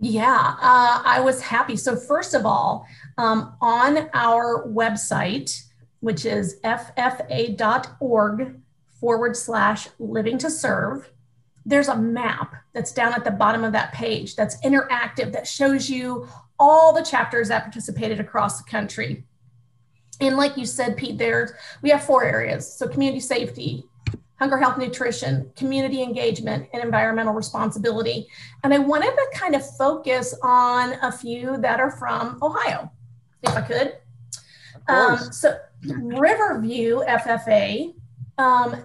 Yeah, 0.00 0.54
uh, 0.60 1.02
I 1.04 1.20
was 1.20 1.42
happy. 1.42 1.76
So, 1.76 1.96
first 1.96 2.34
of 2.34 2.46
all, 2.46 2.86
um, 3.16 3.54
on 3.60 4.08
our 4.14 4.66
website, 4.68 5.64
which 6.00 6.24
is 6.24 6.60
ffa.org 6.64 8.60
forward 9.00 9.36
slash 9.36 9.88
living 9.98 10.38
to 10.38 10.50
serve, 10.50 11.10
there's 11.66 11.88
a 11.88 11.96
map 11.96 12.54
that's 12.72 12.92
down 12.92 13.12
at 13.12 13.24
the 13.24 13.30
bottom 13.30 13.64
of 13.64 13.72
that 13.72 13.92
page 13.92 14.36
that's 14.36 14.60
interactive 14.64 15.32
that 15.32 15.46
shows 15.46 15.90
you 15.90 16.28
all 16.58 16.92
the 16.92 17.02
chapters 17.02 17.48
that 17.48 17.64
participated 17.64 18.20
across 18.20 18.62
the 18.62 18.70
country. 18.70 19.24
And 20.20 20.36
like 20.36 20.56
you 20.56 20.66
said, 20.66 20.96
Pete, 20.96 21.18
there's 21.18 21.52
we 21.82 21.90
have 21.90 22.02
four 22.02 22.24
areas. 22.24 22.72
So 22.72 22.88
community 22.88 23.20
safety, 23.20 23.84
hunger, 24.38 24.56
health, 24.56 24.78
nutrition, 24.78 25.50
community 25.56 26.02
engagement, 26.02 26.68
and 26.72 26.82
environmental 26.82 27.34
responsibility. 27.34 28.28
And 28.62 28.72
I 28.72 28.78
wanted 28.78 29.10
to 29.10 29.26
kind 29.34 29.54
of 29.54 29.76
focus 29.76 30.34
on 30.42 30.94
a 31.02 31.10
few 31.10 31.56
that 31.58 31.80
are 31.80 31.90
from 31.90 32.38
Ohio, 32.42 32.90
if 33.42 33.56
I 33.56 33.60
could. 33.62 33.96
Um, 34.88 35.18
so 35.18 35.58
Riverview 35.82 37.00
FFA, 37.00 37.94
um, 38.38 38.84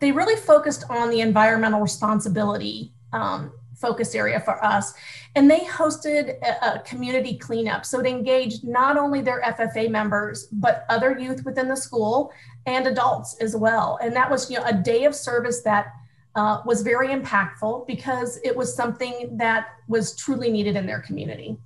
they 0.00 0.12
really 0.12 0.36
focused 0.36 0.84
on 0.90 1.10
the 1.10 1.20
environmental 1.20 1.80
responsibility 1.80 2.92
um, 3.12 3.52
focus 3.82 4.14
area 4.14 4.40
for 4.40 4.62
us. 4.64 4.94
And 5.34 5.50
they 5.50 5.60
hosted 5.60 6.38
a, 6.42 6.74
a, 6.74 6.78
community 6.80 7.36
cleanup. 7.36 7.84
So 7.84 7.98
it 8.00 8.06
engaged 8.06 8.64
not 8.64 8.96
only 8.96 9.20
their 9.22 9.42
FFA 9.42 9.90
members, 9.90 10.46
but 10.52 10.86
other 10.88 11.18
youth 11.18 11.44
within 11.44 11.68
the 11.68 11.76
school 11.76 12.32
and 12.66 12.86
adults 12.86 13.36
as 13.40 13.56
well. 13.56 13.98
And 14.02 14.14
that 14.14 14.30
was 14.30 14.50
you 14.50 14.58
know, 14.58 14.64
a 14.64 14.72
day 14.72 15.04
of 15.04 15.14
service 15.14 15.62
that 15.62 15.92
uh, 16.34 16.62
was 16.64 16.82
very 16.82 17.08
impactful 17.08 17.86
because 17.86 18.38
it 18.44 18.56
was 18.56 18.74
something 18.74 19.36
that 19.36 19.68
was 19.88 20.16
truly 20.16 20.50
needed 20.50 20.76
in 20.76 20.86
their 20.86 21.00
community. 21.00 21.56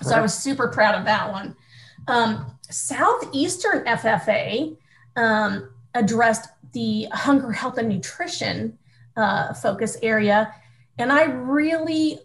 So 0.00 0.14
I 0.14 0.20
was 0.20 0.32
super 0.32 0.68
proud 0.68 0.94
of 0.94 1.04
that 1.04 1.30
one. 1.30 1.54
Um, 2.08 2.58
Southeastern 2.62 3.84
FFA 3.84 4.76
um, 5.16 5.70
addressed 5.94 6.48
the 6.72 7.06
hunger, 7.12 7.52
health, 7.52 7.78
and 7.78 7.88
nutrition 7.88 8.78
uh, 9.16 9.52
focus 9.54 9.96
area 10.02 10.52
and 10.98 11.12
I 11.12 11.24
really, 11.24 12.20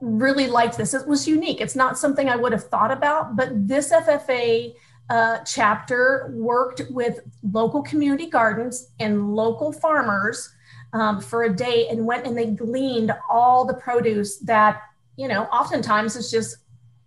really 0.00 0.46
liked 0.46 0.76
this. 0.76 0.94
It 0.94 1.06
was 1.06 1.28
unique. 1.28 1.60
It's 1.60 1.76
not 1.76 1.98
something 1.98 2.28
I 2.28 2.36
would 2.36 2.52
have 2.52 2.64
thought 2.64 2.90
about, 2.90 3.36
but 3.36 3.68
this 3.68 3.92
FFA 3.92 4.74
uh, 5.10 5.38
chapter 5.38 6.30
worked 6.34 6.82
with 6.90 7.20
local 7.52 7.82
community 7.82 8.26
gardens 8.26 8.90
and 9.00 9.34
local 9.34 9.72
farmers 9.72 10.54
um, 10.92 11.20
for 11.20 11.44
a 11.44 11.54
day 11.54 11.88
and 11.88 12.04
went 12.04 12.26
and 12.26 12.36
they 12.36 12.46
gleaned 12.46 13.12
all 13.28 13.64
the 13.64 13.74
produce 13.74 14.38
that, 14.38 14.82
you 15.16 15.28
know, 15.28 15.44
oftentimes 15.44 16.16
is 16.16 16.30
just 16.30 16.58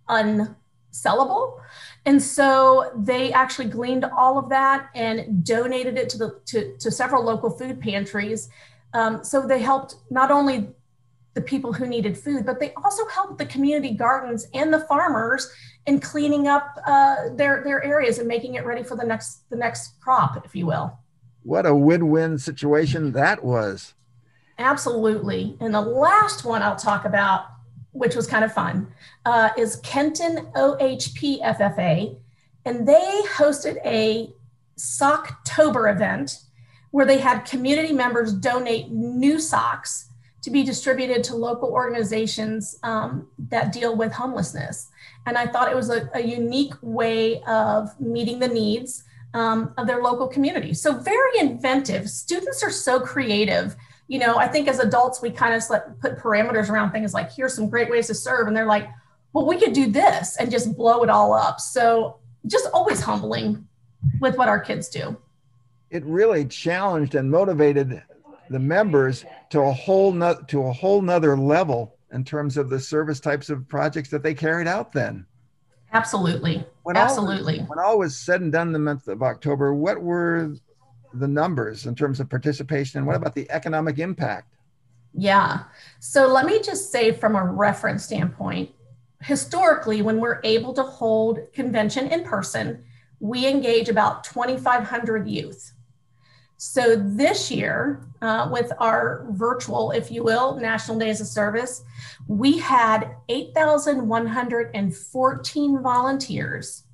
unsellable. 0.08 1.60
And 2.04 2.20
so 2.20 2.90
they 2.96 3.32
actually 3.32 3.68
gleaned 3.68 4.04
all 4.04 4.38
of 4.38 4.48
that 4.48 4.88
and 4.94 5.44
donated 5.44 5.96
it 5.96 6.08
to 6.10 6.18
the 6.18 6.40
to, 6.46 6.76
to 6.78 6.90
several 6.90 7.24
local 7.24 7.50
food 7.50 7.80
pantries. 7.80 8.48
Um, 8.94 9.24
so 9.24 9.46
they 9.46 9.60
helped 9.60 9.96
not 10.10 10.30
only 10.30 10.68
the 11.34 11.40
people 11.40 11.72
who 11.72 11.86
needed 11.86 12.18
food, 12.18 12.44
but 12.44 12.60
they 12.60 12.72
also 12.74 13.06
helped 13.06 13.38
the 13.38 13.46
community 13.46 13.92
gardens 13.92 14.48
and 14.52 14.72
the 14.72 14.80
farmers 14.80 15.50
in 15.86 16.00
cleaning 16.00 16.46
up 16.46 16.78
uh, 16.86 17.30
their 17.34 17.62
their 17.64 17.82
areas 17.82 18.18
and 18.18 18.28
making 18.28 18.54
it 18.54 18.64
ready 18.64 18.82
for 18.82 18.96
the 18.96 19.04
next 19.04 19.48
the 19.50 19.56
next 19.56 20.00
crop, 20.00 20.44
if 20.44 20.54
you 20.54 20.66
will. 20.66 20.98
What 21.42 21.66
a 21.66 21.74
win-win 21.74 22.38
situation 22.38 23.12
that 23.12 23.44
was. 23.44 23.94
Absolutely. 24.58 25.56
And 25.60 25.74
the 25.74 25.80
last 25.80 26.44
one 26.44 26.62
I'll 26.62 26.76
talk 26.76 27.04
about, 27.04 27.46
which 27.90 28.14
was 28.14 28.28
kind 28.28 28.44
of 28.44 28.52
fun, 28.52 28.92
uh, 29.24 29.50
is 29.58 29.76
Kenton 29.76 30.46
OHP 30.54 31.42
FFA, 31.42 32.16
and 32.64 32.86
they 32.86 33.22
hosted 33.34 33.78
a 33.84 34.32
Socktober 34.78 35.92
event 35.92 36.38
where 36.92 37.06
they 37.06 37.18
had 37.18 37.40
community 37.40 37.92
members 37.92 38.32
donate 38.32 38.90
new 38.90 39.40
socks 39.40 40.11
to 40.42 40.50
be 40.50 40.64
distributed 40.64 41.22
to 41.24 41.36
local 41.36 41.70
organizations 41.70 42.78
um, 42.82 43.28
that 43.48 43.72
deal 43.72 43.96
with 43.96 44.12
homelessness. 44.12 44.88
And 45.24 45.38
I 45.38 45.46
thought 45.46 45.70
it 45.70 45.76
was 45.76 45.88
a, 45.88 46.10
a 46.14 46.20
unique 46.20 46.74
way 46.82 47.42
of 47.44 47.98
meeting 48.00 48.40
the 48.40 48.48
needs 48.48 49.04
um, 49.34 49.72
of 49.78 49.86
their 49.86 50.02
local 50.02 50.26
community. 50.26 50.74
So, 50.74 50.92
very 50.92 51.38
inventive. 51.38 52.10
Students 52.10 52.62
are 52.62 52.70
so 52.70 53.00
creative. 53.00 53.76
You 54.08 54.18
know, 54.18 54.36
I 54.36 54.48
think 54.48 54.68
as 54.68 54.78
adults, 54.78 55.22
we 55.22 55.30
kind 55.30 55.54
of 55.54 55.62
put 56.00 56.18
parameters 56.18 56.68
around 56.68 56.90
things 56.90 57.14
like, 57.14 57.32
here's 57.32 57.54
some 57.54 57.70
great 57.70 57.88
ways 57.88 58.08
to 58.08 58.14
serve. 58.14 58.48
And 58.48 58.56
they're 58.56 58.66
like, 58.66 58.90
well, 59.32 59.46
we 59.46 59.58
could 59.58 59.72
do 59.72 59.90
this 59.90 60.36
and 60.36 60.50
just 60.50 60.76
blow 60.76 61.02
it 61.02 61.08
all 61.08 61.32
up. 61.32 61.60
So, 61.60 62.18
just 62.46 62.68
always 62.74 63.00
humbling 63.00 63.66
with 64.20 64.36
what 64.36 64.48
our 64.48 64.58
kids 64.58 64.88
do. 64.88 65.16
It 65.90 66.04
really 66.04 66.44
challenged 66.44 67.14
and 67.14 67.30
motivated 67.30 68.02
the 68.52 68.58
members 68.58 69.24
to 69.50 69.60
a 69.60 69.72
whole 69.72 70.12
no, 70.12 70.34
to 70.48 70.62
a 70.64 70.72
whole 70.72 71.02
nother 71.02 71.36
level 71.36 71.96
in 72.12 72.24
terms 72.24 72.56
of 72.56 72.68
the 72.68 72.78
service 72.78 73.18
types 73.18 73.48
of 73.50 73.66
projects 73.68 74.10
that 74.10 74.22
they 74.22 74.34
carried 74.34 74.68
out 74.68 74.92
then. 74.92 75.26
Absolutely. 75.92 76.64
When 76.84 76.96
Absolutely. 76.96 77.60
All, 77.60 77.66
when 77.66 77.78
all 77.78 77.98
was 77.98 78.16
said 78.16 78.40
and 78.40 78.52
done 78.52 78.72
the 78.72 78.78
month 78.78 79.08
of 79.08 79.22
October, 79.22 79.74
what 79.74 80.00
were 80.00 80.54
the 81.14 81.28
numbers 81.28 81.86
in 81.86 81.94
terms 81.94 82.20
of 82.20 82.30
participation 82.30 82.98
and 82.98 83.06
what 83.06 83.16
about 83.16 83.34
the 83.34 83.50
economic 83.50 83.98
impact? 83.98 84.54
Yeah. 85.14 85.64
So 86.00 86.26
let 86.26 86.46
me 86.46 86.60
just 86.62 86.90
say 86.90 87.12
from 87.12 87.36
a 87.36 87.44
reference 87.44 88.04
standpoint, 88.04 88.70
historically, 89.22 90.00
when 90.02 90.18
we're 90.20 90.40
able 90.44 90.72
to 90.74 90.82
hold 90.82 91.52
convention 91.52 92.08
in 92.08 92.24
person, 92.24 92.84
we 93.20 93.46
engage 93.46 93.88
about 93.88 94.24
2,500 94.24 95.28
youth. 95.28 95.72
So 96.64 96.94
this 96.94 97.50
year, 97.50 98.06
uh, 98.22 98.48
with 98.48 98.70
our 98.78 99.26
virtual, 99.30 99.90
if 99.90 100.12
you 100.12 100.22
will, 100.22 100.54
National 100.54 100.96
Days 100.96 101.20
of 101.20 101.26
Service, 101.26 101.82
we 102.28 102.58
had 102.58 103.16
8,114 103.28 105.82
volunteers, 105.82 106.84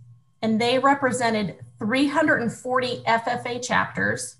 and 0.40 0.58
they 0.58 0.78
represented 0.78 1.58
340 1.78 3.02
FFA 3.06 3.62
chapters 3.62 4.36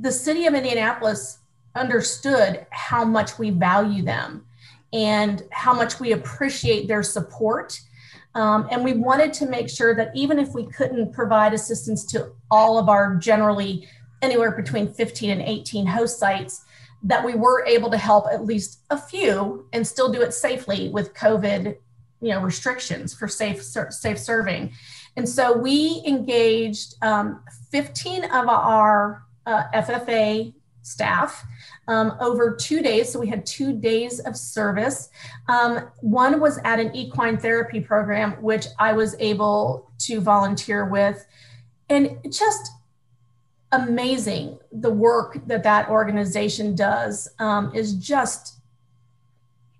the 0.00 0.12
city 0.12 0.46
of 0.46 0.54
Indianapolis 0.54 1.38
understood 1.74 2.66
how 2.70 3.04
much 3.04 3.38
we 3.38 3.50
value 3.50 4.02
them 4.02 4.44
and 4.92 5.42
how 5.50 5.74
much 5.74 5.98
we 6.00 6.12
appreciate 6.12 6.88
their 6.88 7.02
support. 7.02 7.80
Um, 8.34 8.68
and 8.70 8.84
we 8.84 8.94
wanted 8.94 9.32
to 9.34 9.46
make 9.46 9.68
sure 9.68 9.94
that 9.94 10.10
even 10.14 10.38
if 10.38 10.54
we 10.54 10.66
couldn't 10.66 11.12
provide 11.12 11.52
assistance 11.52 12.04
to 12.06 12.32
all 12.50 12.78
of 12.78 12.88
our 12.88 13.16
generally 13.16 13.88
anywhere 14.22 14.52
between 14.52 14.92
15 14.92 15.30
and 15.30 15.42
18 15.42 15.86
host 15.86 16.18
sites, 16.18 16.64
that 17.02 17.24
we 17.24 17.34
were 17.34 17.64
able 17.66 17.90
to 17.90 17.98
help 17.98 18.26
at 18.32 18.44
least 18.44 18.80
a 18.90 18.98
few 18.98 19.68
and 19.72 19.86
still 19.86 20.10
do 20.10 20.22
it 20.22 20.32
safely 20.32 20.88
with 20.88 21.12
COVID, 21.14 21.76
you 22.20 22.28
know, 22.30 22.40
restrictions 22.40 23.12
for 23.12 23.28
safe 23.28 23.62
safe 23.62 24.18
serving. 24.18 24.72
And 25.16 25.28
so 25.28 25.56
we 25.56 26.02
engaged 26.06 26.94
um, 27.02 27.44
15 27.70 28.24
of 28.24 28.48
our 28.48 29.23
uh, 29.46 29.64
FFA 29.74 30.52
staff 30.82 31.44
um, 31.88 32.16
over 32.20 32.54
two 32.54 32.82
days. 32.82 33.10
So 33.10 33.18
we 33.18 33.28
had 33.28 33.44
two 33.46 33.72
days 33.72 34.20
of 34.20 34.36
service. 34.36 35.08
Um, 35.48 35.88
one 36.00 36.40
was 36.40 36.58
at 36.64 36.78
an 36.78 36.94
equine 36.94 37.38
therapy 37.38 37.80
program, 37.80 38.32
which 38.42 38.66
I 38.78 38.92
was 38.92 39.16
able 39.18 39.90
to 40.00 40.20
volunteer 40.20 40.88
with. 40.88 41.26
And 41.88 42.18
just 42.30 42.70
amazing 43.72 44.58
the 44.72 44.90
work 44.90 45.38
that 45.46 45.62
that 45.64 45.88
organization 45.88 46.74
does 46.76 47.28
um, 47.38 47.74
is 47.74 47.94
just 47.94 48.60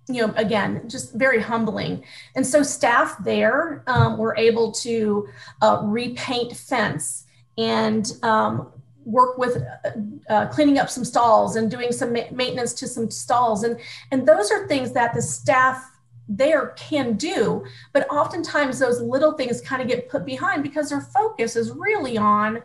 you 0.07 0.21
know 0.21 0.33
again 0.35 0.87
just 0.87 1.13
very 1.13 1.41
humbling 1.41 2.03
and 2.35 2.45
so 2.45 2.61
staff 2.61 3.15
there 3.23 3.83
um, 3.87 4.17
were 4.17 4.35
able 4.37 4.71
to 4.71 5.27
uh, 5.61 5.79
repaint 5.83 6.55
fence 6.55 7.25
and 7.57 8.11
um, 8.21 8.69
work 9.05 9.37
with 9.37 9.57
uh, 9.57 10.33
uh, 10.33 10.47
cleaning 10.47 10.79
up 10.79 10.89
some 10.89 11.05
stalls 11.05 11.55
and 11.55 11.71
doing 11.71 11.91
some 11.91 12.11
ma- 12.11 12.31
maintenance 12.31 12.73
to 12.73 12.87
some 12.87 13.09
stalls. 13.09 13.63
And 13.63 13.79
and 14.11 14.27
those 14.27 14.51
are 14.51 14.67
things 14.67 14.91
that 14.93 15.13
the 15.13 15.21
staff 15.21 15.91
there 16.27 16.73
can 16.75 17.13
do 17.13 17.63
but 17.93 18.09
oftentimes 18.09 18.79
those 18.79 18.99
little 18.99 19.33
things 19.33 19.61
kind 19.61 19.79
of 19.79 19.87
get 19.87 20.09
put 20.09 20.25
behind 20.25 20.63
because 20.63 20.89
their 20.89 21.01
focus 21.01 21.55
is 21.55 21.71
really 21.73 22.17
on 22.17 22.63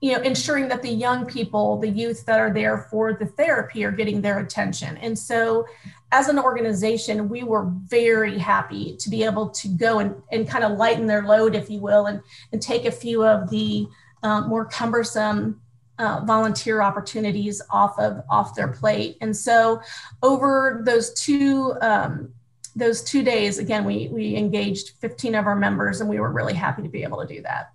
you 0.00 0.12
know 0.12 0.20
ensuring 0.22 0.68
that 0.68 0.82
the 0.82 0.90
young 0.90 1.24
people 1.24 1.78
the 1.78 1.88
youth 1.88 2.26
that 2.26 2.40
are 2.40 2.52
there 2.52 2.86
for 2.90 3.14
the 3.14 3.26
therapy 3.26 3.84
are 3.84 3.92
getting 3.92 4.20
their 4.20 4.40
attention. 4.40 4.96
And 4.98 5.18
so 5.18 5.66
as 6.12 6.28
an 6.28 6.38
organization 6.38 7.28
we 7.28 7.42
were 7.42 7.70
very 7.86 8.38
happy 8.38 8.96
to 8.96 9.10
be 9.10 9.24
able 9.24 9.48
to 9.50 9.68
go 9.68 9.98
and, 10.00 10.14
and 10.30 10.48
kind 10.48 10.64
of 10.64 10.78
lighten 10.78 11.06
their 11.06 11.22
load 11.22 11.54
if 11.54 11.70
you 11.70 11.80
will 11.80 12.06
and, 12.06 12.20
and 12.52 12.60
take 12.60 12.84
a 12.84 12.90
few 12.92 13.24
of 13.24 13.50
the 13.50 13.88
um, 14.22 14.48
more 14.48 14.64
cumbersome 14.64 15.60
uh, 15.98 16.20
volunteer 16.24 16.82
opportunities 16.82 17.62
off 17.70 17.98
of 17.98 18.22
off 18.28 18.54
their 18.54 18.68
plate. 18.68 19.16
And 19.20 19.36
so 19.36 19.80
over 20.22 20.82
those 20.84 21.14
two 21.14 21.74
um, 21.80 22.32
those 22.74 23.02
two 23.02 23.22
days, 23.22 23.58
again, 23.58 23.84
we 23.84 24.08
we 24.08 24.36
engaged 24.36 24.92
15 25.00 25.34
of 25.34 25.46
our 25.46 25.56
members, 25.56 26.00
and 26.00 26.10
we 26.10 26.20
were 26.20 26.30
really 26.30 26.54
happy 26.54 26.82
to 26.82 26.88
be 26.88 27.02
able 27.02 27.26
to 27.26 27.26
do 27.26 27.42
that. 27.42 27.72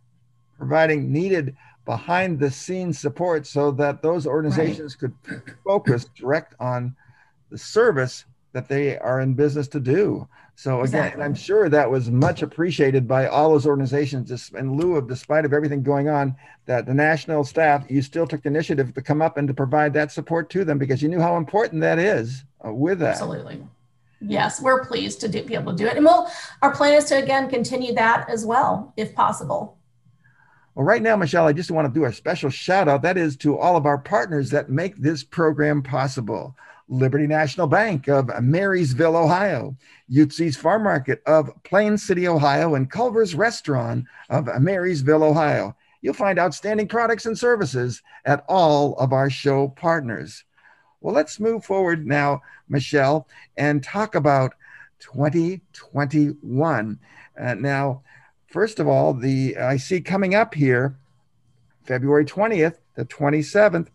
Providing 0.57 1.11
needed 1.11 1.55
behind 1.85 2.39
the 2.39 2.51
scenes 2.51 2.99
support 2.99 3.47
so 3.47 3.71
that 3.71 4.03
those 4.03 4.27
organizations 4.27 4.95
right. 5.01 5.11
could 5.23 5.55
focus 5.65 6.05
direct 6.15 6.53
on 6.59 6.95
the 7.49 7.57
service 7.57 8.25
that 8.53 8.67
they 8.67 8.97
are 8.99 9.21
in 9.21 9.33
business 9.33 9.67
to 9.69 9.79
do. 9.79 10.27
So 10.62 10.82
again, 10.82 11.06
exactly. 11.06 11.24
I'm 11.24 11.34
sure 11.34 11.70
that 11.70 11.89
was 11.89 12.12
much 12.12 12.44
appreciated 12.44 13.08
by 13.08 13.25
all 13.25 13.50
those 13.50 13.65
organizations. 13.65 14.51
In 14.53 14.77
lieu 14.77 14.96
of, 14.96 15.08
despite 15.08 15.44
of 15.44 15.53
everything 15.53 15.82
going 15.82 16.08
on, 16.08 16.36
that 16.68 16.86
the 16.86 16.94
national 16.94 17.44
staff, 17.44 17.84
you 17.89 18.03
still 18.03 18.27
took 18.27 18.44
the 18.44 18.50
initiative 18.50 18.94
to 18.94 19.01
come 19.01 19.24
up 19.24 19.38
and 19.38 19.48
to 19.48 19.56
provide 19.56 19.91
that 19.96 20.12
support 20.12 20.51
to 20.51 20.63
them 20.63 20.77
because 20.77 21.01
you 21.01 21.10
knew 21.10 21.20
how 21.20 21.38
important 21.38 21.82
that 21.82 21.98
is 21.98 22.44
uh, 22.63 22.72
with 22.72 23.00
that. 23.00 23.13
Absolutely. 23.13 23.65
Yes, 24.20 24.62
we're 24.62 24.86
pleased 24.86 25.20
to 25.22 25.27
do, 25.27 25.41
be 25.41 25.56
able 25.56 25.72
to 25.72 25.77
do 25.80 25.88
it, 25.88 25.98
and 25.98 26.06
we'll. 26.06 26.30
Our 26.62 26.75
plan 26.75 26.94
is 26.94 27.06
to 27.06 27.18
again 27.18 27.50
continue 27.50 27.96
that 27.96 28.30
as 28.30 28.46
well, 28.46 28.94
if 28.96 29.15
possible. 29.15 29.80
Well, 30.75 30.86
right 30.86 31.01
now, 31.01 31.15
Michelle, 31.15 31.48
I 31.48 31.53
just 31.53 31.72
want 31.72 31.91
to 31.91 32.00
do 32.00 32.06
a 32.06 32.13
special 32.13 32.51
shout 32.51 32.88
out. 32.88 33.01
That 33.01 33.18
is 33.18 33.36
to 33.38 33.58
all 33.58 33.77
of 33.77 33.88
our 33.88 33.98
partners 33.98 34.51
that 34.51 34.70
make 34.70 34.96
this 34.98 35.24
program 35.24 35.82
possible. 35.82 36.56
Liberty 36.91 37.25
National 37.25 37.65
Bank 37.67 38.10
of 38.10 38.29
Marysville, 38.43 39.15
Ohio, 39.15 39.77
Yutzy's 40.12 40.57
Farm 40.57 40.83
Market 40.83 41.24
of 41.25 41.50
Plain 41.63 41.98
City, 41.98 42.27
Ohio, 42.27 42.75
and 42.75 42.91
Culver's 42.91 43.33
Restaurant 43.33 44.03
of 44.29 44.50
Marysville, 44.62 45.24
Ohio. 45.24 45.74
You'll 46.01 46.13
find 46.13 46.38
outstanding 46.38 46.89
products 46.89 47.25
and 47.25 47.39
services 47.39 48.01
at 48.25 48.43
all 48.50 48.98
of 48.98 49.13
our 49.13 49.29
show 49.29 49.69
partners. 49.69 50.43
Well, 51.00 51.15
let's 51.15 51.39
move 51.39 51.63
forward 51.63 52.05
now, 52.05 52.41
Michelle, 52.67 53.25
and 53.55 53.81
talk 53.81 54.15
about 54.15 54.55
2021. 55.00 57.00
Uh, 57.39 57.54
now, 57.54 58.04
first 58.47 58.82
of 58.82 58.89
all, 58.89 59.13
the 59.13 59.56
I 59.56 59.77
see 59.77 60.01
coming 60.01 60.36
up 60.36 60.54
here, 60.54 60.97
February 61.86 62.25
20th, 62.25 62.80
the 62.95 63.06
27th, 63.06 63.88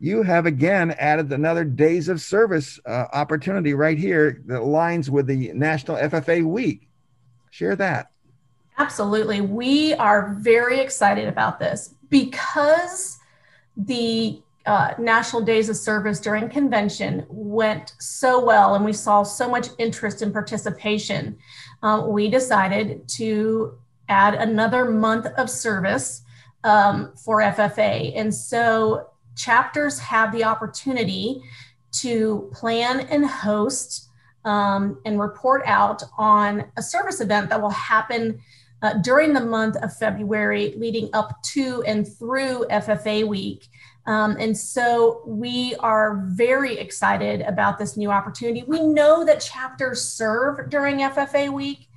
you 0.00 0.22
have 0.22 0.46
again 0.46 0.92
added 0.92 1.32
another 1.32 1.64
days 1.64 2.08
of 2.08 2.20
service 2.20 2.78
uh, 2.86 3.06
opportunity 3.12 3.74
right 3.74 3.98
here 3.98 4.42
that 4.46 4.60
aligns 4.60 5.08
with 5.08 5.26
the 5.26 5.52
National 5.52 5.96
FFA 5.96 6.44
Week. 6.44 6.88
Share 7.50 7.76
that. 7.76 8.10
Absolutely. 8.78 9.40
We 9.40 9.94
are 9.94 10.34
very 10.40 10.80
excited 10.80 11.28
about 11.28 11.58
this 11.58 11.94
because 12.10 13.18
the 13.76 14.42
uh, 14.66 14.94
National 14.98 15.42
Days 15.42 15.68
of 15.68 15.76
Service 15.76 16.20
during 16.20 16.48
convention 16.48 17.24
went 17.28 17.94
so 17.98 18.44
well 18.44 18.74
and 18.74 18.84
we 18.84 18.92
saw 18.92 19.22
so 19.22 19.48
much 19.48 19.68
interest 19.78 20.22
and 20.22 20.32
participation. 20.32 21.36
Um, 21.82 22.08
we 22.08 22.28
decided 22.28 23.06
to 23.10 23.78
add 24.08 24.34
another 24.34 24.86
month 24.86 25.26
of 25.36 25.50
service 25.50 26.22
um, 26.64 27.12
for 27.16 27.40
FFA. 27.40 28.12
And 28.16 28.34
so 28.34 29.10
chapters 29.36 29.98
have 29.98 30.32
the 30.32 30.44
opportunity 30.44 31.42
to 31.92 32.50
plan 32.52 33.00
and 33.00 33.26
host 33.26 34.08
um, 34.44 35.00
and 35.04 35.20
report 35.20 35.62
out 35.64 36.02
on 36.18 36.64
a 36.76 36.82
service 36.82 37.20
event 37.20 37.48
that 37.50 37.60
will 37.60 37.70
happen 37.70 38.40
uh, 38.82 38.94
during 38.94 39.32
the 39.32 39.40
month 39.40 39.76
of 39.76 39.96
February, 39.96 40.74
leading 40.76 41.08
up 41.14 41.42
to 41.42 41.82
and 41.86 42.06
through 42.06 42.66
FFA 42.70 43.26
week. 43.26 43.68
Um, 44.06 44.36
and 44.38 44.56
so 44.56 45.22
we 45.26 45.74
are 45.76 46.22
very 46.26 46.76
excited 46.78 47.40
about 47.42 47.78
this 47.78 47.96
new 47.96 48.10
opportunity. 48.10 48.62
We 48.66 48.80
know 48.80 49.24
that 49.24 49.40
chapters 49.40 50.02
serve 50.02 50.68
during 50.68 50.98
FFA 50.98 51.50
week. 51.50 51.88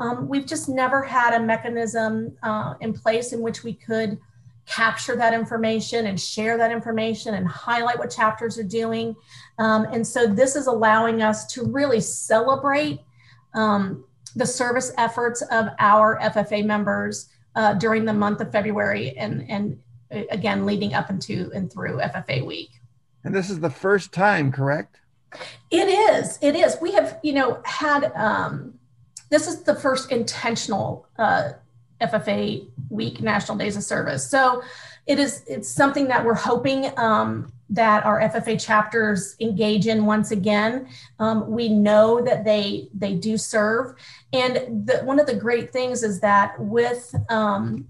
Um, 0.00 0.28
we've 0.28 0.44
just 0.44 0.68
never 0.68 1.02
had 1.02 1.34
a 1.34 1.40
mechanism 1.40 2.36
uh, 2.42 2.74
in 2.80 2.92
place 2.92 3.32
in 3.32 3.40
which 3.40 3.64
we 3.64 3.72
could 3.72 4.18
capture 4.66 5.16
that 5.16 5.34
information 5.34 6.06
and 6.06 6.20
share 6.20 6.56
that 6.56 6.72
information 6.72 7.34
and 7.34 7.46
highlight 7.46 7.98
what 7.98 8.10
chapters 8.10 8.58
are 8.58 8.64
doing. 8.64 9.14
Um, 9.58 9.86
and 9.92 10.06
so 10.06 10.26
this 10.26 10.56
is 10.56 10.66
allowing 10.66 11.22
us 11.22 11.46
to 11.54 11.64
really 11.64 12.00
celebrate 12.00 13.00
um, 13.54 14.04
the 14.34 14.46
service 14.46 14.92
efforts 14.98 15.42
of 15.42 15.68
our 15.78 16.18
FFA 16.20 16.64
members 16.64 17.28
uh, 17.54 17.74
during 17.74 18.04
the 18.04 18.12
month 18.12 18.40
of 18.40 18.50
February 18.50 19.16
and, 19.16 19.48
and 19.48 19.78
uh, 20.12 20.22
again, 20.30 20.66
leading 20.66 20.94
up 20.94 21.10
into 21.10 21.50
and 21.54 21.72
through 21.72 21.98
FFA 21.98 22.44
week. 22.44 22.70
And 23.22 23.34
this 23.34 23.50
is 23.50 23.60
the 23.60 23.70
first 23.70 24.12
time, 24.12 24.50
correct? 24.50 25.00
It 25.70 25.88
is. 25.88 26.38
It 26.40 26.56
is. 26.56 26.76
We 26.80 26.92
have, 26.92 27.18
you 27.22 27.32
know, 27.32 27.60
had, 27.64 28.12
um, 28.14 28.74
this 29.30 29.46
is 29.46 29.62
the 29.62 29.74
first 29.74 30.12
intentional 30.12 31.08
uh, 31.18 31.52
FFA 32.08 32.66
week, 32.90 33.20
National 33.20 33.56
Days 33.56 33.76
of 33.76 33.82
Service. 33.82 34.28
So 34.28 34.62
it 35.06 35.18
is 35.18 35.44
it's 35.46 35.68
something 35.68 36.08
that 36.08 36.24
we're 36.24 36.34
hoping 36.34 36.96
um, 36.98 37.52
that 37.70 38.04
our 38.06 38.20
FFA 38.20 38.60
chapters 38.62 39.36
engage 39.40 39.86
in 39.86 40.06
once 40.06 40.30
again. 40.30 40.88
Um, 41.18 41.50
we 41.50 41.68
know 41.68 42.22
that 42.22 42.44
they 42.44 42.88
they 42.94 43.14
do 43.14 43.36
serve, 43.36 43.94
and 44.32 44.86
the, 44.86 45.00
one 45.04 45.20
of 45.20 45.26
the 45.26 45.36
great 45.36 45.72
things 45.72 46.02
is 46.02 46.20
that 46.20 46.58
with 46.58 47.14
um, 47.28 47.86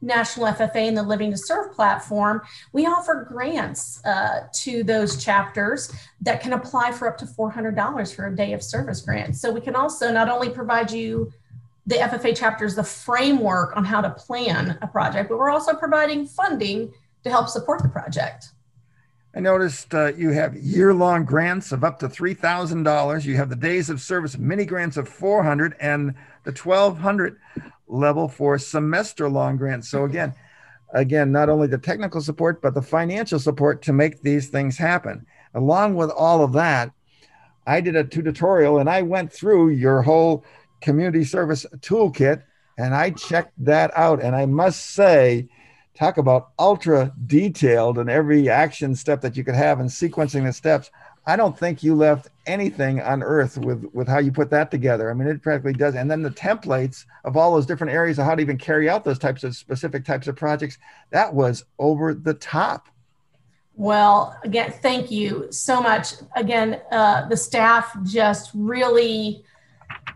National 0.00 0.46
FFA 0.46 0.88
and 0.88 0.96
the 0.96 1.02
Living 1.02 1.30
to 1.30 1.36
Serve 1.36 1.72
platform, 1.72 2.42
we 2.72 2.86
offer 2.86 3.26
grants 3.28 4.04
uh, 4.04 4.46
to 4.52 4.84
those 4.84 5.22
chapters 5.22 5.92
that 6.20 6.40
can 6.40 6.52
apply 6.52 6.92
for 6.92 7.08
up 7.08 7.18
to 7.18 7.26
$400 7.26 8.14
for 8.14 8.26
a 8.26 8.36
day 8.36 8.52
of 8.52 8.62
service 8.62 9.00
grant. 9.00 9.36
So 9.36 9.50
we 9.50 9.60
can 9.60 9.74
also 9.74 10.12
not 10.12 10.28
only 10.28 10.50
provide 10.50 10.90
you 10.92 11.32
the 11.88 11.94
FFA 11.94 12.36
chapter 12.36 12.66
is 12.66 12.74
the 12.76 12.84
framework 12.84 13.74
on 13.74 13.82
how 13.82 14.02
to 14.02 14.10
plan 14.10 14.76
a 14.82 14.86
project, 14.86 15.30
but 15.30 15.38
we're 15.38 15.50
also 15.50 15.72
providing 15.72 16.26
funding 16.26 16.92
to 17.24 17.30
help 17.30 17.48
support 17.48 17.82
the 17.82 17.88
project. 17.88 18.48
I 19.34 19.40
noticed 19.40 19.94
uh, 19.94 20.12
you 20.14 20.30
have 20.30 20.54
year-long 20.54 21.24
grants 21.24 21.72
of 21.72 21.84
up 21.84 21.98
to 22.00 22.08
three 22.08 22.34
thousand 22.34 22.82
dollars. 22.82 23.24
You 23.24 23.36
have 23.36 23.48
the 23.48 23.56
days 23.56 23.88
of 23.88 24.02
service 24.02 24.36
mini 24.36 24.66
grants 24.66 24.98
of 24.98 25.08
four 25.08 25.42
hundred, 25.42 25.76
and 25.80 26.14
the 26.44 26.52
twelve 26.52 26.98
hundred 26.98 27.38
level 27.86 28.28
for 28.28 28.58
semester-long 28.58 29.56
grants. 29.56 29.88
So 29.88 30.04
again, 30.04 30.34
again, 30.92 31.32
not 31.32 31.48
only 31.48 31.68
the 31.68 31.78
technical 31.78 32.20
support 32.20 32.60
but 32.60 32.74
the 32.74 32.82
financial 32.82 33.38
support 33.38 33.80
to 33.82 33.94
make 33.94 34.20
these 34.20 34.48
things 34.48 34.76
happen. 34.76 35.24
Along 35.54 35.94
with 35.94 36.10
all 36.10 36.44
of 36.44 36.52
that, 36.52 36.92
I 37.66 37.80
did 37.80 37.96
a 37.96 38.04
tutorial 38.04 38.78
and 38.78 38.90
I 38.90 39.00
went 39.00 39.32
through 39.32 39.70
your 39.70 40.02
whole 40.02 40.44
community 40.80 41.24
service 41.24 41.66
toolkit 41.78 42.42
and 42.78 42.94
I 42.94 43.10
checked 43.10 43.52
that 43.64 43.90
out. 43.96 44.22
And 44.22 44.34
I 44.34 44.46
must 44.46 44.92
say, 44.92 45.48
talk 45.94 46.16
about 46.16 46.50
ultra 46.58 47.12
detailed 47.26 47.98
and 47.98 48.08
every 48.08 48.48
action 48.48 48.94
step 48.94 49.20
that 49.20 49.36
you 49.36 49.42
could 49.42 49.56
have 49.56 49.80
and 49.80 49.90
sequencing 49.90 50.44
the 50.44 50.52
steps. 50.52 50.90
I 51.26 51.36
don't 51.36 51.58
think 51.58 51.82
you 51.82 51.94
left 51.94 52.28
anything 52.46 53.02
on 53.02 53.22
earth 53.22 53.58
with 53.58 53.84
with 53.92 54.08
how 54.08 54.18
you 54.18 54.32
put 54.32 54.48
that 54.50 54.70
together. 54.70 55.10
I 55.10 55.14
mean, 55.14 55.28
it 55.28 55.42
practically 55.42 55.74
does. 55.74 55.94
And 55.94 56.10
then 56.10 56.22
the 56.22 56.30
templates 56.30 57.04
of 57.24 57.36
all 57.36 57.52
those 57.52 57.66
different 57.66 57.92
areas 57.92 58.18
of 58.18 58.24
how 58.24 58.34
to 58.36 58.40
even 58.40 58.56
carry 58.56 58.88
out 58.88 59.04
those 59.04 59.18
types 59.18 59.44
of 59.44 59.54
specific 59.54 60.04
types 60.04 60.28
of 60.28 60.36
projects, 60.36 60.78
that 61.10 61.34
was 61.34 61.64
over 61.78 62.14
the 62.14 62.34
top. 62.34 62.88
Well, 63.74 64.38
again, 64.42 64.72
thank 64.72 65.10
you 65.10 65.48
so 65.50 65.82
much. 65.82 66.14
Again, 66.34 66.80
uh, 66.90 67.28
the 67.28 67.36
staff 67.36 67.94
just 68.04 68.50
really 68.54 69.44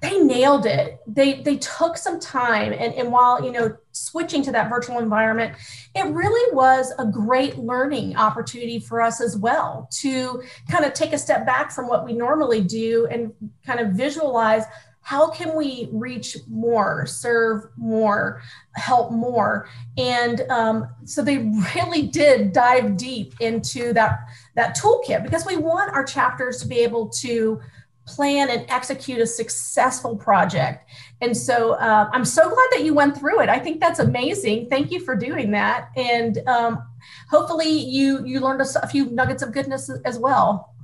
they 0.02 0.18
nailed 0.18 0.66
it. 0.66 1.00
They 1.06 1.42
they 1.42 1.56
took 1.58 1.96
some 1.96 2.18
time, 2.18 2.72
and 2.72 2.92
and 2.94 3.12
while 3.12 3.42
you 3.42 3.52
know 3.52 3.76
switching 3.92 4.42
to 4.42 4.52
that 4.52 4.68
virtual 4.68 4.98
environment, 4.98 5.54
it 5.94 6.06
really 6.06 6.54
was 6.54 6.92
a 6.98 7.06
great 7.06 7.56
learning 7.58 8.16
opportunity 8.16 8.80
for 8.80 9.00
us 9.00 9.20
as 9.20 9.36
well 9.36 9.88
to 10.00 10.42
kind 10.68 10.84
of 10.84 10.92
take 10.92 11.12
a 11.12 11.18
step 11.18 11.46
back 11.46 11.70
from 11.70 11.86
what 11.86 12.04
we 12.04 12.12
normally 12.14 12.60
do 12.60 13.06
and 13.12 13.32
kind 13.64 13.78
of 13.78 13.92
visualize 13.92 14.64
how 15.04 15.28
can 15.28 15.56
we 15.56 15.88
reach 15.92 16.36
more 16.48 17.06
serve 17.06 17.64
more 17.76 18.40
help 18.76 19.10
more 19.10 19.68
and 19.98 20.42
um, 20.42 20.88
so 21.04 21.22
they 21.22 21.38
really 21.74 22.02
did 22.06 22.52
dive 22.52 22.96
deep 22.96 23.34
into 23.40 23.92
that 23.92 24.20
that 24.54 24.76
toolkit 24.76 25.22
because 25.22 25.44
we 25.44 25.56
want 25.56 25.92
our 25.92 26.04
chapters 26.04 26.60
to 26.60 26.68
be 26.68 26.78
able 26.78 27.08
to 27.08 27.60
plan 28.06 28.50
and 28.50 28.64
execute 28.68 29.20
a 29.20 29.26
successful 29.26 30.16
project. 30.16 30.88
And 31.20 31.36
so 31.36 31.72
uh, 31.72 32.10
I'm 32.12 32.24
so 32.24 32.42
glad 32.42 32.68
that 32.72 32.84
you 32.84 32.94
went 32.94 33.16
through 33.16 33.40
it. 33.40 33.48
I 33.48 33.58
think 33.58 33.80
that's 33.80 34.00
amazing. 34.00 34.68
Thank 34.68 34.90
you 34.90 35.00
for 35.00 35.14
doing 35.14 35.52
that. 35.52 35.90
And 35.96 36.38
um, 36.48 36.82
hopefully 37.30 37.68
you 37.68 38.24
you 38.24 38.40
learned 38.40 38.60
a, 38.60 38.82
a, 38.82 38.88
few 38.88 39.06
nuggets 39.10 39.42
of 39.42 39.52
goodness 39.52 39.90
as 40.04 40.18
well. 40.18 40.74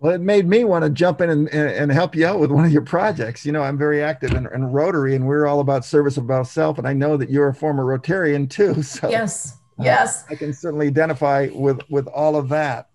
Well, 0.00 0.14
it 0.14 0.20
made 0.20 0.46
me 0.46 0.64
want 0.64 0.84
to 0.84 0.90
jump 0.90 1.20
in 1.20 1.28
and, 1.28 1.48
and 1.48 1.92
help 1.92 2.14
you 2.14 2.26
out 2.26 2.40
with 2.40 2.50
one 2.50 2.64
of 2.64 2.72
your 2.72 2.82
projects. 2.82 3.44
You 3.44 3.52
know, 3.52 3.62
I'm 3.62 3.76
very 3.76 4.02
active 4.02 4.32
in, 4.32 4.46
in 4.46 4.64
Rotary, 4.64 5.14
and 5.14 5.26
we're 5.26 5.46
all 5.46 5.60
about 5.60 5.84
service 5.84 6.16
about 6.16 6.46
self. 6.46 6.78
And 6.78 6.88
I 6.88 6.94
know 6.94 7.18
that 7.18 7.28
you're 7.28 7.48
a 7.48 7.54
former 7.54 7.84
Rotarian 7.84 8.48
too. 8.48 8.82
So 8.90 9.08
yes, 9.08 9.58
yes, 9.78 10.24
uh, 10.24 10.32
I 10.32 10.36
can 10.36 10.52
certainly 10.52 10.86
identify 10.86 11.48
with 11.52 11.80
with 11.90 12.06
all 12.08 12.36
of 12.36 12.48
that. 12.50 12.88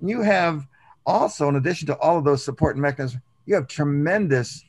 You 0.00 0.22
have 0.22 0.66
also, 1.06 1.48
in 1.48 1.56
addition 1.56 1.86
to 1.86 1.98
all 1.98 2.18
of 2.18 2.24
those 2.24 2.44
support 2.44 2.76
mechanisms, 2.76 3.22
you 3.46 3.54
have 3.54 3.66
tremendous 3.68 4.64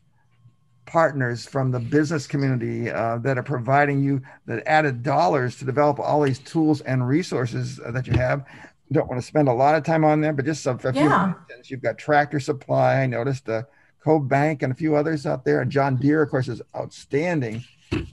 partners 0.86 1.46
from 1.46 1.72
the 1.72 1.80
business 1.80 2.28
community 2.28 2.90
uh, 2.90 3.18
that 3.20 3.38
are 3.38 3.44
providing 3.44 4.04
you 4.04 4.22
the 4.46 4.68
added 4.68 5.04
dollars 5.04 5.56
to 5.58 5.66
develop 5.66 6.00
all 6.00 6.22
these 6.22 6.40
tools 6.40 6.82
and 6.82 7.08
resources 7.08 7.80
uh, 7.86 7.92
that 7.92 8.08
you 8.08 8.14
have. 8.14 8.46
Don't 8.92 9.08
want 9.08 9.22
to 9.22 9.26
spend 9.26 9.48
a 9.48 9.54
lot 9.54 9.76
of 9.76 9.84
time 9.84 10.04
on 10.04 10.20
them, 10.20 10.36
but 10.36 10.44
just 10.44 10.66
a 10.66 10.78
few 10.78 10.92
yeah. 10.96 11.34
You've 11.66 11.82
got 11.82 11.98
Tractor 11.98 12.42
Supply. 12.42 13.02
I 13.02 13.06
noticed 13.06 13.48
uh, 13.48 13.64
CoBank 14.06 14.64
and 14.64 14.74
a 14.74 14.76
few 14.76 14.96
others 14.96 15.26
out 15.26 15.46
there. 15.46 15.62
And 15.62 15.72
John 15.72 15.96
Deere, 15.96 16.24
of 16.24 16.30
course, 16.30 16.50
is 16.50 16.62
outstanding 16.76 17.64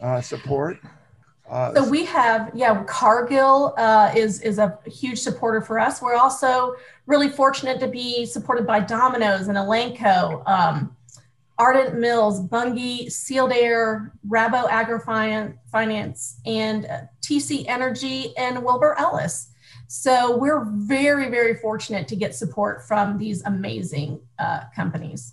uh, 0.01 0.21
support. 0.21 0.79
Uh, 1.49 1.75
so 1.75 1.89
we 1.89 2.05
have, 2.05 2.51
yeah, 2.55 2.85
Cargill 2.85 3.75
uh, 3.79 4.13
is 4.15 4.41
is 4.43 4.59
a 4.59 4.79
huge 4.87 5.19
supporter 5.19 5.61
for 5.61 5.79
us. 5.79 6.03
We're 6.03 6.15
also 6.15 6.75
really 7.07 7.29
fortunate 7.29 7.81
to 7.81 7.89
be 7.89 8.27
supported 8.27 8.67
by 8.67 8.81
Domino's 8.81 9.49
and 9.49 9.57
Elanco, 9.57 10.47
um, 10.47 10.95
Ardent 11.59 11.99
Mills, 11.99 12.41
Bunge, 12.41 13.11
Sealed 13.11 13.53
Air, 13.53 14.13
Rabo 14.29 14.69
AgriFinance, 14.69 16.37
and 16.45 16.87
uh, 16.87 17.01
TC 17.23 17.65
Energy 17.67 18.37
and 18.37 18.63
Wilbur 18.63 18.95
Ellis. 18.99 19.49
So 19.87 20.37
we're 20.37 20.67
very, 20.67 21.31
very 21.31 21.55
fortunate 21.55 22.07
to 22.09 22.17
get 22.17 22.35
support 22.35 22.87
from 22.87 23.17
these 23.17 23.43
amazing 23.45 24.21
uh, 24.39 24.65
companies 24.77 25.33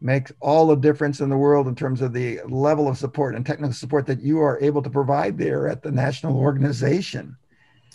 makes 0.00 0.32
all 0.40 0.66
the 0.66 0.76
difference 0.76 1.20
in 1.20 1.28
the 1.28 1.36
world 1.36 1.68
in 1.68 1.74
terms 1.74 2.02
of 2.02 2.12
the 2.12 2.40
level 2.48 2.88
of 2.88 2.98
support 2.98 3.34
and 3.34 3.46
technical 3.46 3.72
support 3.72 4.06
that 4.06 4.20
you 4.20 4.40
are 4.40 4.58
able 4.60 4.82
to 4.82 4.90
provide 4.90 5.38
there 5.38 5.68
at 5.68 5.82
the 5.82 5.90
national 5.90 6.36
organization. 6.36 7.36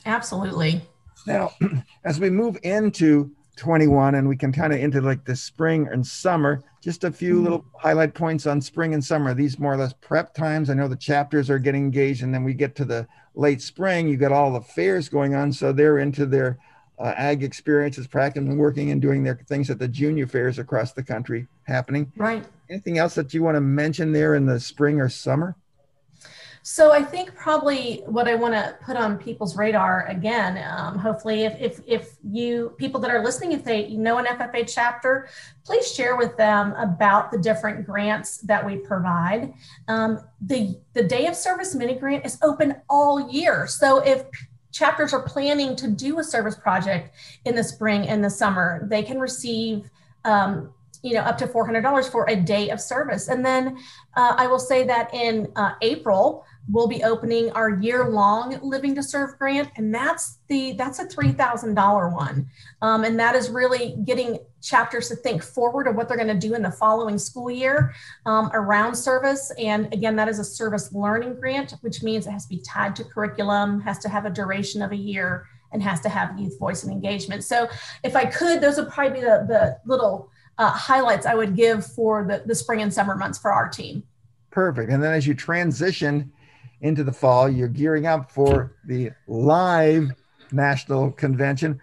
Absolutely. 0.05 0.81
Now, 1.27 1.51
as 2.03 2.19
we 2.19 2.29
move 2.29 2.57
into 2.63 3.31
21 3.57 4.15
and 4.15 4.27
we 4.27 4.35
can 4.35 4.51
kind 4.51 4.73
of 4.73 4.79
into 4.79 5.01
like 5.01 5.23
the 5.25 5.35
spring 5.35 5.87
and 5.91 6.05
summer, 6.05 6.63
just 6.81 7.03
a 7.03 7.11
few 7.11 7.35
mm-hmm. 7.35 7.43
little 7.43 7.65
highlight 7.77 8.15
points 8.15 8.47
on 8.47 8.59
spring 8.59 8.95
and 8.95 9.03
summer. 9.03 9.35
These 9.35 9.59
more 9.59 9.73
or 9.73 9.77
less 9.77 9.93
prep 9.93 10.33
times. 10.33 10.69
I 10.69 10.73
know 10.73 10.87
the 10.87 10.95
chapters 10.95 11.49
are 11.49 11.59
getting 11.59 11.83
engaged, 11.83 12.23
and 12.23 12.33
then 12.33 12.43
we 12.43 12.55
get 12.55 12.75
to 12.77 12.85
the 12.85 13.07
late 13.35 13.61
spring. 13.61 14.07
You 14.07 14.17
got 14.17 14.31
all 14.31 14.51
the 14.51 14.61
fairs 14.61 15.07
going 15.09 15.35
on, 15.35 15.53
so 15.53 15.71
they're 15.71 15.99
into 15.99 16.25
their 16.25 16.57
uh, 16.97 17.13
ag 17.15 17.43
experiences, 17.43 18.07
practicing, 18.07 18.57
working, 18.57 18.89
and 18.89 19.01
doing 19.01 19.23
their 19.23 19.35
things 19.47 19.69
at 19.69 19.77
the 19.77 19.87
junior 19.87 20.25
fairs 20.25 20.57
across 20.57 20.93
the 20.93 21.03
country 21.03 21.47
happening. 21.63 22.11
Right. 22.15 22.45
Anything 22.69 22.97
else 22.97 23.15
that 23.15 23.33
you 23.33 23.43
want 23.43 23.55
to 23.55 23.61
mention 23.61 24.11
there 24.11 24.35
in 24.35 24.45
the 24.45 24.59
spring 24.59 24.99
or 24.99 25.09
summer? 25.09 25.55
So 26.63 26.91
I 26.91 27.03
think 27.03 27.33
probably 27.33 28.03
what 28.05 28.27
I 28.27 28.35
want 28.35 28.53
to 28.53 28.77
put 28.85 28.95
on 28.95 29.17
people's 29.17 29.57
radar 29.57 30.05
again, 30.05 30.63
um, 30.69 30.97
hopefully, 30.97 31.43
if, 31.43 31.59
if 31.59 31.81
if 31.87 32.17
you 32.23 32.75
people 32.77 33.01
that 33.01 33.09
are 33.09 33.23
listening, 33.23 33.53
if 33.53 33.63
they 33.63 33.89
know 33.95 34.19
an 34.19 34.25
FFA 34.25 34.71
chapter, 34.71 35.27
please 35.65 35.91
share 35.91 36.17
with 36.17 36.37
them 36.37 36.73
about 36.73 37.31
the 37.31 37.39
different 37.39 37.83
grants 37.85 38.37
that 38.39 38.63
we 38.63 38.77
provide. 38.77 39.53
Um, 39.87 40.19
the 40.39 40.79
the 40.93 41.03
Day 41.03 41.25
of 41.25 41.35
Service 41.35 41.73
mini 41.73 41.95
grant 41.95 42.27
is 42.27 42.37
open 42.43 42.75
all 42.89 43.31
year, 43.31 43.65
so 43.65 43.97
if 43.99 44.25
chapters 44.71 45.13
are 45.13 45.23
planning 45.23 45.75
to 45.77 45.89
do 45.89 46.19
a 46.19 46.23
service 46.23 46.55
project 46.55 47.15
in 47.45 47.55
the 47.55 47.63
spring 47.63 48.07
and 48.07 48.23
the 48.23 48.29
summer, 48.29 48.87
they 48.87 49.01
can 49.01 49.19
receive 49.19 49.89
um, 50.25 50.71
you 51.01 51.13
know 51.13 51.21
up 51.21 51.37
to 51.39 51.47
$400 51.47 52.11
for 52.11 52.25
a 52.29 52.35
day 52.35 52.69
of 52.69 52.79
service. 52.79 53.27
And 53.27 53.45
then 53.45 53.77
uh, 54.15 54.35
i 54.37 54.47
will 54.47 54.59
say 54.59 54.83
that 54.85 55.13
in 55.13 55.51
uh, 55.55 55.73
april 55.81 56.45
we'll 56.69 56.87
be 56.87 57.03
opening 57.03 57.49
our 57.51 57.69
year-long 57.69 58.59
living 58.61 58.93
to 58.95 59.03
serve 59.03 59.37
grant 59.37 59.69
and 59.77 59.93
that's 59.93 60.39
the 60.47 60.73
that's 60.73 60.99
a 60.99 61.05
$3000 61.05 62.13
one. 62.13 62.47
Um, 62.81 63.03
and 63.03 63.19
that 63.19 63.35
is 63.35 63.49
really 63.49 63.95
getting 64.03 64.39
chapters 64.61 65.07
to 65.09 65.15
think 65.15 65.41
forward 65.41 65.87
of 65.87 65.95
what 65.95 66.07
they're 66.07 66.17
going 66.17 66.27
to 66.27 66.47
do 66.47 66.53
in 66.53 66.61
the 66.61 66.71
following 66.71 67.17
school 67.17 67.49
year 67.49 67.93
um, 68.25 68.51
around 68.53 68.95
service. 68.95 69.51
And 69.57 69.91
again 69.93 70.15
that 70.17 70.27
is 70.27 70.39
a 70.39 70.43
service 70.43 70.91
learning 70.93 71.39
grant 71.39 71.75
which 71.81 72.03
means 72.03 72.27
it 72.27 72.31
has 72.31 72.45
to 72.45 72.49
be 72.49 72.61
tied 72.61 72.95
to 72.97 73.03
curriculum 73.03 73.81
has 73.81 73.99
to 73.99 74.09
have 74.09 74.25
a 74.25 74.29
duration 74.29 74.81
of 74.81 74.91
a 74.91 74.95
year 74.95 75.47
and 75.73 75.81
has 75.81 76.01
to 76.01 76.09
have 76.09 76.37
youth 76.37 76.59
voice 76.59 76.83
and 76.83 76.91
engagement. 76.91 77.43
So 77.43 77.69
if 78.03 78.15
i 78.15 78.25
could 78.25 78.61
those 78.61 78.77
would 78.77 78.89
probably 78.89 79.19
be 79.19 79.25
the, 79.25 79.45
the 79.47 79.79
little 79.85 80.30
uh, 80.61 80.69
highlights 80.69 81.25
I 81.25 81.33
would 81.33 81.55
give 81.55 81.83
for 81.83 82.23
the, 82.23 82.43
the 82.45 82.53
spring 82.53 82.83
and 82.83 82.93
summer 82.93 83.15
months 83.15 83.39
for 83.39 83.51
our 83.51 83.67
team. 83.67 84.03
Perfect. 84.51 84.91
And 84.91 85.01
then 85.01 85.11
as 85.11 85.25
you 85.25 85.33
transition 85.33 86.31
into 86.81 87.03
the 87.03 87.11
fall, 87.11 87.49
you're 87.49 87.67
gearing 87.67 88.05
up 88.05 88.31
for 88.31 88.75
the 88.85 89.11
live 89.27 90.11
national 90.51 91.13
convention. 91.13 91.81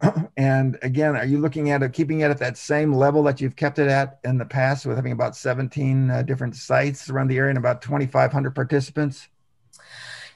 and 0.36 0.78
again, 0.82 1.16
are 1.16 1.24
you 1.24 1.38
looking 1.38 1.70
at 1.70 1.82
it, 1.82 1.92
keeping 1.92 2.20
it 2.20 2.30
at 2.30 2.38
that 2.38 2.56
same 2.56 2.92
level 2.92 3.24
that 3.24 3.40
you've 3.40 3.56
kept 3.56 3.80
it 3.80 3.88
at 3.88 4.20
in 4.22 4.38
the 4.38 4.44
past 4.44 4.86
with 4.86 4.94
having 4.94 5.12
about 5.12 5.34
17 5.34 6.10
uh, 6.10 6.22
different 6.22 6.54
sites 6.54 7.10
around 7.10 7.26
the 7.26 7.36
area 7.36 7.50
and 7.50 7.58
about 7.58 7.82
2,500 7.82 8.54
participants? 8.54 9.28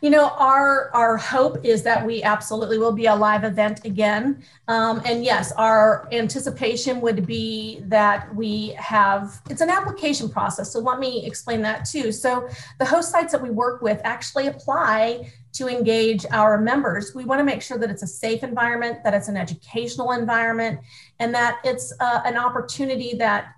You 0.04 0.10
know 0.10 0.28
our 0.36 0.90
our 0.92 1.16
hope 1.16 1.64
is 1.64 1.82
that 1.82 2.04
we 2.04 2.22
absolutely 2.22 2.76
will 2.76 2.92
be 2.92 3.06
a 3.06 3.14
live 3.14 3.42
event 3.42 3.86
again. 3.86 4.44
Um, 4.68 5.00
and 5.06 5.24
yes 5.24 5.50
our 5.52 6.06
anticipation 6.12 7.00
would 7.00 7.26
be 7.26 7.80
that 7.86 8.32
we 8.34 8.76
have 8.76 9.40
it's 9.48 9.62
an 9.62 9.70
application 9.70 10.28
process. 10.28 10.70
So 10.70 10.80
let 10.80 10.98
me 10.98 11.24
explain 11.24 11.62
that 11.62 11.86
too. 11.86 12.12
So 12.12 12.46
the 12.78 12.84
host 12.84 13.10
sites 13.10 13.32
that 13.32 13.40
we 13.40 13.48
work 13.48 13.80
with 13.80 13.98
actually 14.04 14.48
apply 14.48 15.32
to 15.54 15.68
engage 15.68 16.26
our 16.30 16.60
members. 16.60 17.14
We 17.14 17.24
want 17.24 17.38
to 17.38 17.44
make 17.44 17.62
sure 17.62 17.78
that 17.78 17.88
it's 17.88 18.02
a 18.02 18.06
safe 18.06 18.42
environment 18.42 19.02
that 19.04 19.14
it's 19.14 19.28
an 19.28 19.38
educational 19.38 20.12
environment 20.12 20.80
and 21.18 21.34
that 21.34 21.60
it's 21.64 21.94
uh, 21.98 22.20
an 22.26 22.36
opportunity 22.36 23.14
that 23.14 23.54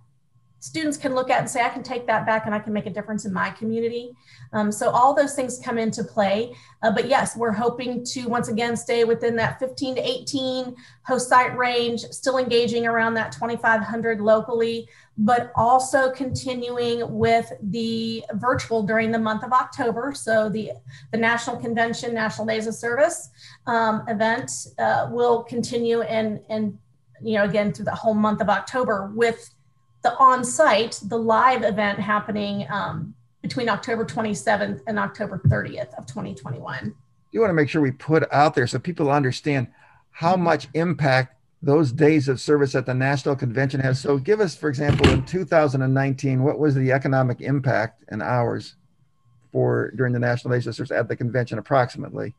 students 0.66 0.96
can 0.96 1.14
look 1.14 1.30
at 1.30 1.38
and 1.38 1.48
say, 1.48 1.62
I 1.62 1.68
can 1.68 1.84
take 1.84 2.08
that 2.08 2.26
back 2.26 2.46
and 2.46 2.54
I 2.54 2.58
can 2.58 2.72
make 2.72 2.86
a 2.86 2.90
difference 2.90 3.24
in 3.24 3.32
my 3.32 3.50
community. 3.50 4.10
Um, 4.52 4.72
so 4.72 4.90
all 4.90 5.14
those 5.14 5.34
things 5.34 5.60
come 5.64 5.78
into 5.78 6.02
play. 6.02 6.54
Uh, 6.82 6.90
but 6.90 7.08
yes, 7.08 7.36
we're 7.36 7.52
hoping 7.52 8.04
to 8.06 8.26
once 8.26 8.48
again 8.48 8.76
stay 8.76 9.04
within 9.04 9.36
that 9.36 9.60
15 9.60 9.94
to 9.94 10.00
18 10.02 10.74
host 11.04 11.28
site 11.28 11.56
range, 11.56 12.00
still 12.10 12.38
engaging 12.38 12.84
around 12.84 13.14
that 13.14 13.30
2,500 13.30 14.20
locally, 14.20 14.88
but 15.16 15.52
also 15.54 16.10
continuing 16.10 17.16
with 17.16 17.52
the 17.62 18.24
virtual 18.34 18.82
during 18.82 19.12
the 19.12 19.18
month 19.20 19.44
of 19.44 19.52
October. 19.52 20.12
So 20.16 20.48
the, 20.48 20.72
the 21.12 21.18
National 21.18 21.56
Convention, 21.56 22.12
National 22.12 22.44
Days 22.44 22.66
of 22.66 22.74
Service 22.74 23.30
um, 23.68 24.02
event 24.08 24.50
uh, 24.78 25.06
will 25.12 25.44
continue 25.44 26.02
and, 26.02 26.40
and, 26.48 26.76
you 27.22 27.34
know, 27.34 27.44
again, 27.44 27.72
through 27.72 27.84
the 27.84 27.94
whole 27.94 28.14
month 28.14 28.40
of 28.40 28.48
October 28.48 29.12
with 29.14 29.54
the 30.06 30.16
on-site, 30.18 31.00
the 31.06 31.18
live 31.18 31.64
event 31.64 31.98
happening 31.98 32.64
um, 32.70 33.12
between 33.42 33.68
October 33.68 34.04
27th 34.04 34.80
and 34.86 35.00
October 35.00 35.40
30th 35.48 35.92
of 35.98 36.06
2021. 36.06 36.94
You 37.32 37.40
want 37.40 37.50
to 37.50 37.54
make 37.54 37.68
sure 37.68 37.82
we 37.82 37.90
put 37.90 38.32
out 38.32 38.54
there 38.54 38.68
so 38.68 38.78
people 38.78 39.10
understand 39.10 39.66
how 40.12 40.36
much 40.36 40.68
impact 40.74 41.34
those 41.60 41.90
days 41.90 42.28
of 42.28 42.40
service 42.40 42.76
at 42.76 42.86
the 42.86 42.94
national 42.94 43.34
convention 43.34 43.80
has. 43.80 44.00
So, 44.00 44.16
give 44.16 44.38
us, 44.38 44.54
for 44.54 44.68
example, 44.68 45.08
in 45.08 45.24
2019, 45.24 46.44
what 46.44 46.60
was 46.60 46.76
the 46.76 46.92
economic 46.92 47.40
impact 47.40 48.04
in 48.12 48.22
hours 48.22 48.76
for 49.50 49.90
during 49.96 50.12
the 50.12 50.20
national 50.20 50.54
days 50.54 50.68
of 50.68 50.76
service 50.76 50.92
at 50.92 51.08
the 51.08 51.16
convention, 51.16 51.58
approximately? 51.58 52.32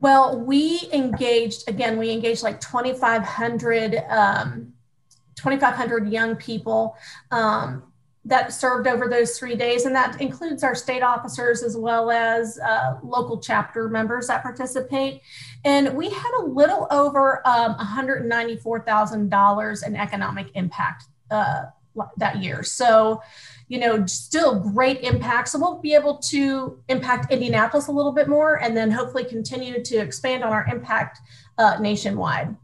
Well, 0.00 0.38
we 0.38 0.90
engaged 0.92 1.68
again. 1.68 1.96
We 1.96 2.10
engaged 2.10 2.42
like 2.42 2.60
2,500 2.60 4.04
um, 4.10 4.74
2,500 5.36 6.08
young 6.08 6.36
people. 6.36 6.96
Um, 7.30 7.82
that 8.26 8.52
served 8.52 8.86
over 8.88 9.08
those 9.08 9.38
three 9.38 9.54
days, 9.54 9.84
and 9.84 9.94
that 9.94 10.20
includes 10.20 10.64
our 10.64 10.74
state 10.74 11.02
officers 11.02 11.62
as 11.62 11.76
well 11.76 12.10
as 12.10 12.58
uh, 12.58 12.96
local 13.04 13.38
chapter 13.38 13.88
members 13.88 14.26
that 14.26 14.42
participate. 14.42 15.22
And 15.64 15.96
we 15.96 16.10
had 16.10 16.32
a 16.40 16.44
little 16.44 16.88
over 16.90 17.40
um, 17.46 17.76
$194,000 17.76 19.86
in 19.86 19.96
economic 19.96 20.50
impact 20.54 21.04
uh, 21.30 21.66
that 22.16 22.42
year. 22.42 22.64
So, 22.64 23.22
you 23.68 23.78
know, 23.78 24.04
still 24.06 24.58
great 24.58 25.02
impact. 25.02 25.48
So 25.48 25.60
we'll 25.60 25.78
be 25.78 25.94
able 25.94 26.18
to 26.18 26.80
impact 26.88 27.32
Indianapolis 27.32 27.86
a 27.86 27.92
little 27.92 28.12
bit 28.12 28.28
more, 28.28 28.60
and 28.60 28.76
then 28.76 28.90
hopefully 28.90 29.24
continue 29.24 29.84
to 29.84 29.96
expand 29.98 30.42
on 30.42 30.52
our 30.52 30.66
impact 30.66 31.20
uh, 31.58 31.78
nationwide 31.80 32.56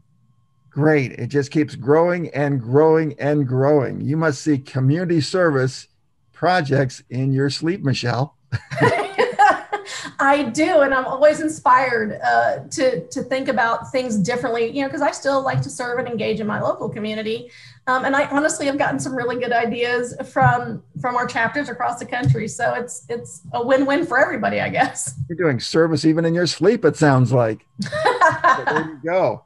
great. 0.73 1.13
It 1.13 1.27
just 1.27 1.51
keeps 1.51 1.75
growing 1.75 2.29
and 2.29 2.61
growing 2.61 3.15
and 3.19 3.47
growing. 3.47 4.01
You 4.01 4.17
must 4.17 4.41
see 4.41 4.57
community 4.57 5.21
service 5.21 5.87
projects 6.31 7.03
in 7.09 7.31
your 7.31 7.49
sleep, 7.49 7.83
Michelle. 7.83 8.35
I 10.19 10.43
do, 10.43 10.81
and 10.81 10.93
I'm 10.93 11.05
always 11.05 11.41
inspired 11.41 12.19
uh, 12.23 12.59
to 12.71 13.05
to 13.07 13.23
think 13.23 13.49
about 13.49 13.91
things 13.91 14.17
differently. 14.17 14.69
You 14.69 14.81
know, 14.81 14.87
because 14.87 15.01
I 15.01 15.11
still 15.11 15.43
like 15.43 15.61
to 15.63 15.69
serve 15.69 15.99
and 15.99 16.07
engage 16.07 16.39
in 16.39 16.47
my 16.47 16.61
local 16.61 16.87
community, 16.89 17.51
um, 17.87 18.05
and 18.05 18.15
I 18.15 18.25
honestly 18.27 18.65
have 18.67 18.77
gotten 18.77 18.99
some 18.99 19.15
really 19.15 19.37
good 19.37 19.51
ideas 19.51 20.15
from 20.31 20.81
from 21.01 21.15
our 21.15 21.27
chapters 21.27 21.69
across 21.69 21.99
the 21.99 22.05
country. 22.05 22.47
So 22.47 22.73
it's 22.73 23.05
it's 23.09 23.41
a 23.53 23.65
win 23.65 23.85
win 23.85 24.05
for 24.05 24.17
everybody, 24.17 24.61
I 24.61 24.69
guess. 24.69 25.13
You're 25.29 25.37
doing 25.37 25.59
service 25.59 26.05
even 26.05 26.25
in 26.25 26.33
your 26.33 26.47
sleep. 26.47 26.85
It 26.85 26.95
sounds 26.95 27.33
like. 27.33 27.65
there 27.79 28.87
you 28.87 28.99
go. 29.05 29.43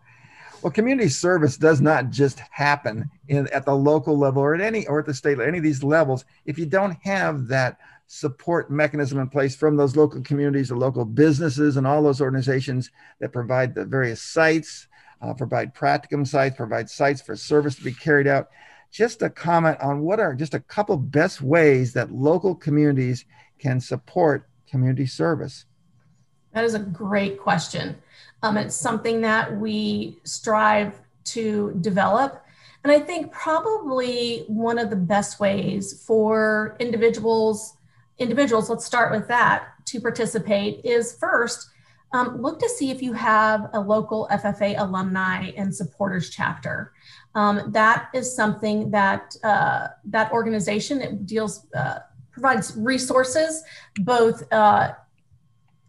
Well, 0.68 0.74
community 0.74 1.08
service 1.08 1.56
does 1.56 1.80
not 1.80 2.10
just 2.10 2.42
happen 2.52 3.10
in, 3.30 3.48
at 3.54 3.64
the 3.64 3.74
local 3.74 4.18
level 4.18 4.44
or 4.44 4.54
at 4.54 4.60
any 4.60 4.86
or 4.86 5.00
at 5.00 5.06
the 5.06 5.14
state 5.14 5.40
any 5.40 5.60
of 5.60 5.64
these 5.64 5.82
levels 5.82 6.26
if 6.44 6.60
you 6.60 6.66
don't 6.66 6.98
have 7.04 7.48
that 7.48 7.78
support 8.08 8.70
mechanism 8.70 9.18
in 9.20 9.30
place 9.30 9.56
from 9.56 9.78
those 9.78 9.96
local 9.96 10.20
communities, 10.24 10.68
the 10.68 10.76
local 10.76 11.06
businesses, 11.06 11.78
and 11.78 11.88
all 11.88 12.04
those 12.04 12.20
organizations 12.20 12.92
that 13.22 13.32
provide 13.32 13.76
the 13.76 13.86
various 13.86 14.22
sites, 14.22 14.90
uh, 15.22 15.34
provide 15.34 15.74
practicum 15.74 16.28
sites, 16.28 16.58
provide 16.58 16.90
sites 16.90 17.22
for 17.22 17.38
service 17.38 17.78
to 17.78 17.84
be 17.86 17.94
carried 17.94 18.28
out. 18.28 18.50
Just 18.92 19.22
a 19.22 19.30
comment 19.30 19.80
on 19.80 20.02
what 20.02 20.20
are 20.20 20.36
just 20.36 20.54
a 20.54 20.60
couple 20.60 20.98
best 20.98 21.42
ways 21.42 21.94
that 21.94 22.12
local 22.12 22.54
communities 22.54 23.24
can 23.58 23.80
support 23.80 24.50
community 24.70 25.06
service. 25.06 25.64
That 26.52 26.66
is 26.66 26.74
a 26.74 26.80
great 26.80 27.40
question. 27.40 27.96
Um, 28.44 28.58
it's 28.58 28.76
something 28.76 29.22
that 29.22 29.58
we 29.58 30.18
strive 30.24 31.00
to 31.26 31.78
develop. 31.82 32.44
And 32.84 32.92
I 32.92 33.00
think 33.00 33.32
probably 33.32 34.46
one 34.48 34.78
of 34.78 34.90
the 34.90 34.96
best 34.96 35.40
ways 35.40 36.04
for 36.06 36.78
individuals, 36.80 37.74
individuals, 38.18 38.70
let's 38.70 38.86
start 38.86 39.12
with 39.12 39.28
that, 39.28 39.70
to 39.86 40.00
participate 40.00 40.86
is 40.86 41.18
first, 41.18 41.70
um, 42.14 42.42
look 42.42 42.60
to 42.60 42.70
see 42.70 42.92
if 42.92 43.02
you 43.02 43.14
have 43.14 43.70
a 43.74 43.80
local 43.80 44.28
FFA 44.32 44.80
alumni 44.80 45.52
and 45.58 45.74
supporters 45.74 46.30
chapter. 46.30 46.94
Um, 47.36 47.72
that 47.72 48.10
is 48.14 48.34
something 48.34 48.90
that 48.92 49.36
uh, 49.44 49.90
that 50.06 50.32
organization 50.32 51.02
it 51.02 51.26
deals 51.26 51.68
uh, 51.76 52.00
provides 52.32 52.76
resources 52.78 53.64
both 53.98 54.52
uh, 54.54 54.94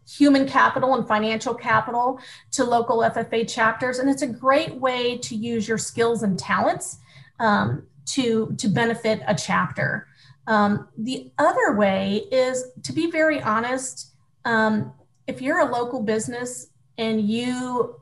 human 0.09 0.47
capital 0.47 0.95
and 0.95 1.07
financial 1.07 1.53
capital 1.53 2.19
to 2.51 2.63
local 2.63 2.99
FFA 2.99 3.47
chapters. 3.47 3.99
And 3.99 4.09
it's 4.09 4.21
a 4.21 4.27
great 4.27 4.75
way 4.75 5.17
to 5.19 5.35
use 5.35 5.67
your 5.67 5.77
skills 5.77 6.23
and 6.23 6.37
talents 6.37 6.97
um, 7.39 7.83
to, 8.07 8.55
to 8.57 8.67
benefit 8.67 9.21
a 9.27 9.35
chapter. 9.35 10.07
Um, 10.47 10.87
the 10.97 11.31
other 11.37 11.73
way 11.75 12.25
is 12.31 12.71
to 12.83 12.93
be 12.93 13.11
very 13.11 13.41
honest, 13.41 14.13
um, 14.45 14.93
if 15.27 15.41
you're 15.41 15.59
a 15.59 15.71
local 15.71 16.01
business 16.01 16.67
and 16.97 17.21
you 17.21 18.01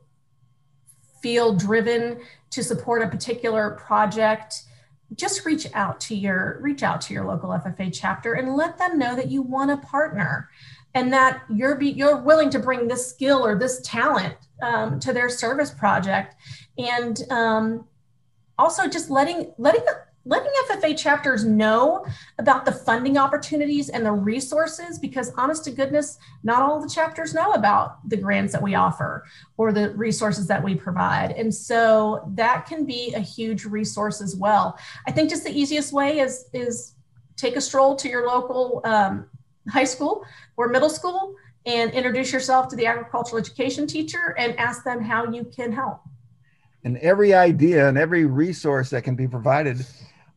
feel 1.22 1.56
driven 1.56 2.22
to 2.52 2.64
support 2.64 3.02
a 3.02 3.08
particular 3.08 3.72
project, 3.72 4.64
just 5.16 5.46
reach 5.46 5.68
out 5.74 6.00
to 6.02 6.16
your 6.16 6.60
reach 6.62 6.84
out 6.84 7.02
to 7.02 7.14
your 7.14 7.26
local 7.26 7.50
FFA 7.50 7.90
chapter 7.94 8.34
and 8.34 8.56
let 8.56 8.78
them 8.78 8.98
know 8.98 9.16
that 9.16 9.30
you 9.30 9.42
want 9.42 9.70
to 9.70 9.88
partner 9.88 10.50
and 10.94 11.12
that 11.14 11.44
you're 11.50 11.76
be, 11.76 11.90
you're 11.90 12.18
willing 12.18 12.50
to 12.50 12.60
bring 12.60 12.88
this 12.88 13.08
skill 13.08 13.46
or 13.46 13.58
this 13.58 13.82
talent 13.82 14.36
um, 14.62 15.00
to 15.00 15.14
their 15.14 15.30
service 15.30 15.72
project. 15.72 16.36
And 16.78 17.22
um, 17.30 17.86
also 18.58 18.88
just 18.88 19.10
letting 19.10 19.54
letting 19.58 19.84
letting 20.26 20.52
FFA 20.70 20.98
chapters 20.98 21.46
know 21.46 22.06
about 22.38 22.66
the 22.66 22.72
funding 22.72 23.18
opportunities 23.18 23.90
and 23.90 24.06
the 24.06 24.12
resources 24.12 25.00
because 25.00 25.32
honest 25.38 25.64
to 25.64 25.72
goodness 25.72 26.18
not 26.44 26.62
all 26.62 26.82
the 26.82 26.90
chapters 26.90 27.34
know 27.34 27.54
about 27.54 27.98
the 28.10 28.18
grants 28.18 28.52
that 28.52 28.62
we 28.62 28.76
offer 28.76 29.24
or 29.56 29.72
the 29.72 29.92
resources 29.92 30.46
that 30.48 30.62
we 30.62 30.76
provide. 30.76 31.32
And 31.32 31.54
so 31.54 32.30
that 32.36 32.66
can 32.66 32.86
be 32.86 33.14
a 33.14 33.20
huge 33.20 33.64
resource 33.66 34.22
as 34.22 34.36
well. 34.36 34.78
I 35.08 35.12
think 35.12 35.30
just 35.30 35.46
the 35.46 35.58
easiest 35.58 35.94
way 35.94 36.20
is 36.20 36.50
is 36.54 36.94
take 37.38 37.56
a 37.56 37.62
stroll 37.62 37.96
to 37.96 38.10
your 38.10 38.28
local 38.28 38.82
um, 38.84 39.30
high 39.70 39.84
school 39.84 40.26
or 40.56 40.70
middle 40.70 40.90
school 40.90 41.36
and 41.66 41.92
introduce 41.92 42.32
yourself 42.32 42.68
to 42.70 42.76
the 42.76 42.86
agricultural 42.86 43.40
education 43.40 43.86
teacher 43.86 44.36
and 44.38 44.58
ask 44.58 44.84
them 44.84 45.02
how 45.02 45.32
you 45.32 45.44
can 45.44 45.72
help. 45.72 46.02
And 46.84 46.98
every 47.00 47.34
idea 47.34 47.90
and 47.90 47.98
every 47.98 48.26
resource 48.26 48.90
that 48.92 49.04
can 49.04 49.16
be 49.16 49.28
provided 49.28 49.86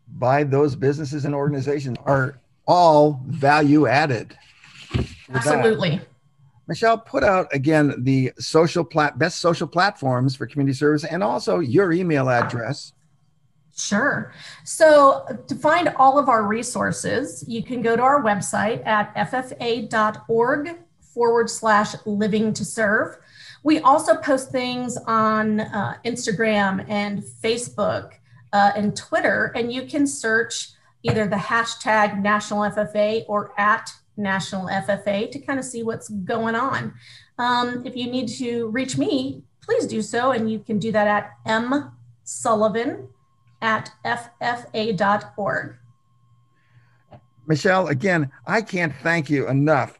by 0.08 0.42
those 0.42 0.74
businesses 0.74 1.24
and 1.24 1.34
organizations 1.34 1.96
are 2.04 2.40
all 2.66 3.22
value 3.26 3.86
added. 3.86 4.36
Absolutely. 5.32 5.98
That, 5.98 6.06
Michelle, 6.66 6.98
put 6.98 7.24
out 7.24 7.48
again 7.52 7.94
the 8.04 8.32
social 8.38 8.84
plat- 8.84 9.18
best 9.18 9.38
social 9.38 9.66
platforms 9.66 10.36
for 10.36 10.46
community 10.46 10.76
service 10.76 11.04
and 11.04 11.22
also 11.22 11.58
your 11.58 11.92
email 11.92 12.28
address. 12.28 12.92
Sure. 13.80 14.32
So 14.64 15.24
to 15.48 15.54
find 15.54 15.88
all 15.96 16.18
of 16.18 16.28
our 16.28 16.42
resources, 16.42 17.44
you 17.48 17.62
can 17.62 17.82
go 17.82 17.96
to 17.96 18.02
our 18.02 18.22
website 18.22 18.86
at 18.86 19.14
ffa.org 19.14 20.78
forward 21.00 21.50
slash 21.50 21.94
living 22.04 22.52
to 22.52 22.64
serve. 22.64 23.16
We 23.62 23.80
also 23.80 24.16
post 24.16 24.50
things 24.50 24.96
on 25.06 25.60
uh, 25.60 25.96
Instagram 26.04 26.88
and 26.88 27.22
Facebook 27.22 28.12
uh, 28.52 28.72
and 28.76 28.96
Twitter, 28.96 29.52
and 29.54 29.72
you 29.72 29.82
can 29.82 30.06
search 30.06 30.70
either 31.02 31.26
the 31.26 31.36
hashtag 31.36 32.20
National 32.20 32.62
FFA 32.70 33.24
or 33.28 33.52
at 33.58 33.92
National 34.16 34.66
FFA 34.68 35.30
to 35.30 35.38
kind 35.38 35.58
of 35.58 35.64
see 35.64 35.82
what's 35.82 36.08
going 36.08 36.54
on. 36.54 36.94
Um, 37.38 37.86
if 37.86 37.96
you 37.96 38.10
need 38.10 38.28
to 38.38 38.68
reach 38.68 38.98
me, 38.98 39.42
please 39.62 39.86
do 39.86 40.02
so, 40.02 40.32
and 40.32 40.50
you 40.50 40.58
can 40.58 40.78
do 40.78 40.92
that 40.92 41.06
at 41.06 41.32
M 41.46 41.92
Sullivan 42.24 43.08
at 43.62 43.90
ffa.org. 44.04 45.76
Michelle, 47.46 47.88
again, 47.88 48.30
I 48.46 48.62
can't 48.62 48.94
thank 49.02 49.28
you 49.28 49.48
enough 49.48 49.98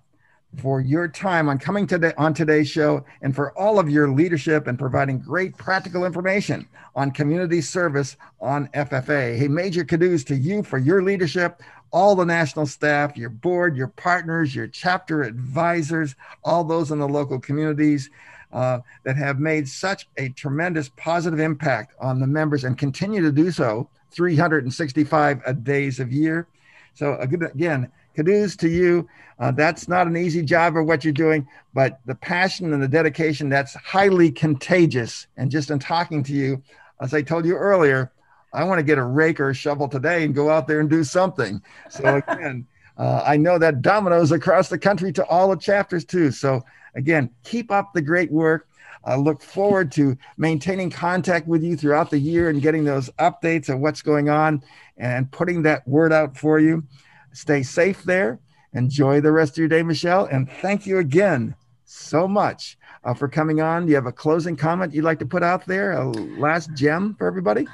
for 0.59 0.81
your 0.81 1.07
time 1.07 1.49
on 1.49 1.59
coming 1.59 1.87
today 1.87 2.13
on 2.19 2.35
today's 2.35 2.69
show 2.69 3.05
and 3.23 3.35
for 3.35 3.57
all 3.57 3.79
of 3.79 3.89
your 3.89 4.09
leadership 4.11 4.67
and 4.67 4.79
providing 4.79 5.19
great 5.19 5.57
practical 5.57 6.05
information 6.05 6.67
on 6.95 7.11
community 7.11 7.61
service 7.61 8.17
on 8.41 8.69
FFA. 8.69 9.37
Hey, 9.37 9.49
major 9.49 9.85
kudos 9.85 10.25
to 10.25 10.37
you 10.37 10.63
for 10.63 10.79
your 10.79 11.03
leadership, 11.03 11.63
all 11.93 12.17
the 12.17 12.25
national 12.25 12.67
staff, 12.67 13.17
your 13.17 13.31
board, 13.31 13.77
your 13.77 13.89
partners, 13.89 14.55
your 14.55 14.67
chapter 14.67 15.23
advisors, 15.23 16.15
all 16.45 16.65
those 16.65 16.91
in 16.91 16.99
the 16.99 17.09
local 17.09 17.39
communities 17.39 18.11
uh, 18.53 18.81
that 19.05 19.17
have 19.17 19.39
made 19.39 19.69
such 19.69 20.09
a 20.17 20.29
tremendous 20.31 20.91
positive 20.97 21.41
impact 21.41 21.95
on 22.01 22.21
the 22.21 22.27
members 22.27 22.65
and 22.65 22.77
continue 22.79 23.23
to 23.23 23.33
do 23.33 23.51
so 23.51 23.89
365 24.11 25.65
days 25.65 26.01
of 26.01 26.13
year. 26.13 26.47
So 26.95 27.17
again, 27.17 27.91
kudos 28.17 28.57
to 28.57 28.69
you. 28.69 29.09
Uh, 29.39 29.51
that's 29.53 29.89
not 29.89 30.07
an 30.07 30.17
easy 30.17 30.43
job 30.43 30.77
or 30.77 30.83
what 30.83 31.03
you're 31.05 31.13
doing, 31.13 31.47
but 31.73 32.01
the 32.05 32.15
passion 32.15 32.73
and 32.75 32.83
the 32.83 32.89
dedication 32.89 33.49
that's 33.49 33.75
highly 33.75 34.31
contagious. 34.31 35.27
And 35.37 35.51
just 35.51 35.71
in 35.71 35.79
talking 35.79 36.23
to 36.25 36.33
you, 36.33 36.63
as 37.01 37.15
I 37.15 37.23
told 37.23 37.47
you 37.47 37.55
earlier, 37.55 38.13
I 38.53 38.65
want 38.65 38.81
to 38.81 38.83
get 38.83 38.99
a 38.99 39.05
rake 39.05 39.41
or 39.41 39.51
a 39.51 39.55
shovel 39.55 39.89
today 39.89 40.25
and 40.25 40.35
go 40.35 40.51
out 40.51 40.67
there 40.67 40.81
and 40.81 40.91
do 40.91 41.05
something. 41.05 41.63
So 41.89 42.21
again, 42.29 42.67
uh, 42.99 43.23
I 43.25 43.37
know 43.37 43.59
that 43.59 43.81
dominoes 43.81 44.33
across 44.33 44.69
the 44.69 44.79
country 44.79 45.13
to 45.13 45.25
all 45.27 45.49
the 45.49 45.57
chapters 45.57 46.05
too. 46.05 46.31
So 46.33 46.63
again, 46.95 47.31
keep 47.45 47.71
up 47.71 47.93
the 47.93 48.03
great 48.03 48.31
work. 48.31 48.69
I 49.05 49.17
look 49.17 49.43
forward 49.43 49.91
to 49.93 50.17
maintaining 50.37 50.91
contact 50.91 51.47
with 51.47 51.63
you 51.63 51.77
throughout 51.77 52.11
the 52.11 52.19
year 52.19 52.51
and 52.51 52.61
getting 52.61 52.85
those 52.85 53.09
updates 53.19 53.69
of 53.69 53.81
what's 53.81 54.03
going 54.03 54.29
on 54.29 54.63
and 54.99 55.31
putting 55.31 55.63
that 55.63 55.87
word 55.89 56.13
out 56.13 56.37
for 56.37 56.59
you. 56.59 56.85
Stay 57.33 57.63
safe 57.63 58.03
there. 58.03 58.39
Enjoy 58.75 59.21
the 59.21 59.33
rest 59.33 59.53
of 59.53 59.59
your 59.59 59.69
day, 59.69 59.83
Michelle. 59.83 60.27
And 60.27 60.51
thank 60.61 60.87
you 60.87 60.99
again 60.99 61.55
so 61.87 62.29
much 62.29 62.79
uh, 63.05 63.15
for 63.15 63.29
coming 63.29 63.61
on. 63.61 63.85
Do 63.87 63.91
you 63.91 63.97
have 63.97 64.07
a 64.07 64.13
closing 64.13 64.57
comment 64.57 64.95
you'd 64.95 65.05
like 65.05 65.19
to 65.21 65.27
put 65.27 65.43
out 65.43 65.67
there? 65.67 65.93
A 65.93 66.09
last 66.39 66.71
gem 66.75 67.15
for 67.19 67.27
everybody? 67.27 67.67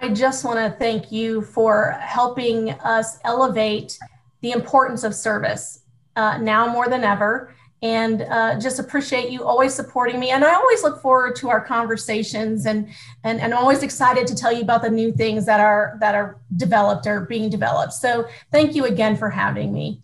I 0.00 0.08
just 0.08 0.44
want 0.44 0.58
to 0.58 0.76
thank 0.78 1.12
you 1.12 1.42
for 1.42 1.96
helping 2.00 2.70
us 2.70 3.18
elevate 3.24 3.98
the 4.40 4.52
importance 4.52 5.04
of 5.04 5.14
service 5.14 5.80
uh, 6.16 6.38
now 6.38 6.66
more 6.66 6.88
than 6.88 7.04
ever 7.04 7.54
and 7.82 8.22
uh, 8.22 8.58
just 8.58 8.78
appreciate 8.78 9.30
you 9.30 9.44
always 9.44 9.74
supporting 9.74 10.20
me. 10.20 10.30
And 10.30 10.44
I 10.44 10.54
always 10.54 10.82
look 10.82 11.00
forward 11.00 11.34
to 11.36 11.48
our 11.48 11.60
conversations 11.60 12.66
and, 12.66 12.88
and, 13.24 13.40
and 13.40 13.54
I'm 13.54 13.60
always 13.60 13.82
excited 13.82 14.26
to 14.26 14.34
tell 14.34 14.52
you 14.52 14.60
about 14.60 14.82
the 14.82 14.90
new 14.90 15.12
things 15.12 15.46
that 15.46 15.60
are, 15.60 15.96
that 16.00 16.14
are 16.14 16.38
developed 16.56 17.06
or 17.06 17.22
being 17.22 17.48
developed. 17.48 17.94
So 17.94 18.26
thank 18.52 18.74
you 18.74 18.84
again 18.84 19.16
for 19.16 19.30
having 19.30 19.72
me. 19.72 20.02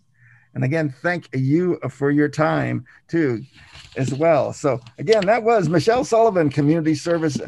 And 0.55 0.63
again, 0.63 0.89
thank 1.03 1.29
you 1.35 1.79
for 1.91 2.09
your 2.09 2.29
time 2.29 2.85
too, 3.07 3.43
as 3.95 4.11
well. 4.11 4.53
So 4.53 4.79
again, 4.97 5.23
that 5.27 5.43
was 5.43 5.69
Michelle 5.69 6.03
Sullivan, 6.03 6.49
community 6.49 6.95
service 6.95 7.39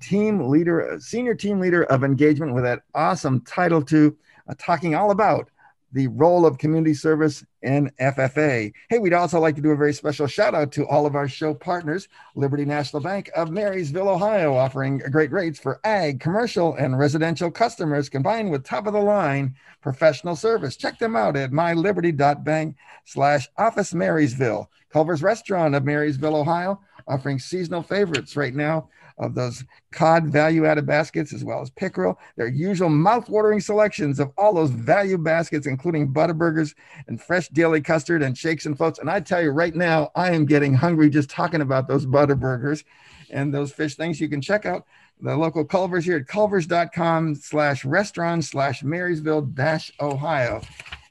team 0.00 0.48
leader, 0.48 0.96
senior 0.98 1.34
team 1.34 1.60
leader 1.60 1.84
of 1.84 2.02
engagement 2.02 2.54
with 2.54 2.64
that 2.64 2.82
awesome 2.94 3.42
title 3.42 3.82
too, 3.82 4.16
uh, 4.48 4.54
talking 4.58 4.94
all 4.94 5.10
about 5.10 5.50
the 5.96 6.06
role 6.08 6.44
of 6.44 6.58
community 6.58 6.92
service 6.92 7.42
in 7.62 7.90
FFA. 7.98 8.70
Hey, 8.90 8.98
we'd 8.98 9.14
also 9.14 9.40
like 9.40 9.56
to 9.56 9.62
do 9.62 9.70
a 9.70 9.76
very 9.76 9.94
special 9.94 10.26
shout 10.26 10.54
out 10.54 10.70
to 10.72 10.86
all 10.86 11.06
of 11.06 11.14
our 11.16 11.26
show 11.26 11.54
partners 11.54 12.08
Liberty 12.34 12.66
National 12.66 13.02
Bank 13.02 13.30
of 13.34 13.50
Marysville, 13.50 14.10
Ohio, 14.10 14.54
offering 14.54 14.98
great 15.10 15.32
rates 15.32 15.58
for 15.58 15.80
ag, 15.84 16.20
commercial, 16.20 16.74
and 16.74 16.98
residential 16.98 17.50
customers 17.50 18.10
combined 18.10 18.50
with 18.50 18.62
top 18.62 18.86
of 18.86 18.92
the 18.92 19.00
line 19.00 19.54
professional 19.80 20.36
service. 20.36 20.76
Check 20.76 20.98
them 20.98 21.16
out 21.16 21.34
at 21.34 21.50
myliberty.bank 21.50 22.76
slash 23.06 23.48
office 23.56 23.94
Marysville. 23.94 24.70
Culver's 24.92 25.22
Restaurant 25.22 25.74
of 25.74 25.84
Marysville, 25.84 26.36
Ohio, 26.36 26.78
offering 27.08 27.38
seasonal 27.38 27.82
favorites 27.82 28.36
right 28.36 28.54
now 28.54 28.90
of 29.18 29.34
those 29.34 29.64
cod 29.92 30.26
value 30.26 30.66
added 30.66 30.86
baskets 30.86 31.32
as 31.32 31.44
well 31.44 31.60
as 31.62 31.70
pickerel. 31.70 32.18
Their 32.36 32.48
usual 32.48 32.90
mouth-watering 32.90 33.60
selections 33.60 34.20
of 34.20 34.32
all 34.36 34.54
those 34.54 34.70
value 34.70 35.18
baskets, 35.18 35.66
including 35.66 36.12
Butterburgers 36.12 36.74
and 37.08 37.20
fresh 37.20 37.48
daily 37.48 37.80
custard 37.80 38.22
and 38.22 38.36
shakes 38.36 38.66
and 38.66 38.76
floats. 38.76 38.98
And 38.98 39.10
I 39.10 39.20
tell 39.20 39.42
you 39.42 39.50
right 39.50 39.74
now, 39.74 40.10
I 40.14 40.32
am 40.32 40.44
getting 40.44 40.74
hungry 40.74 41.08
just 41.08 41.30
talking 41.30 41.62
about 41.62 41.88
those 41.88 42.04
Butterburgers 42.04 42.84
and 43.30 43.52
those 43.52 43.72
fish 43.72 43.96
things. 43.96 44.20
You 44.20 44.28
can 44.28 44.40
check 44.40 44.66
out 44.66 44.84
the 45.20 45.34
local 45.34 45.64
Culver's 45.64 46.04
here 46.04 46.18
at 46.18 46.26
culvers.com 46.26 47.36
slash 47.36 47.84
restaurant 47.84 48.44
slash 48.44 48.82
Marysville 48.82 49.42
dash 49.42 49.90
Ohio. 50.00 50.60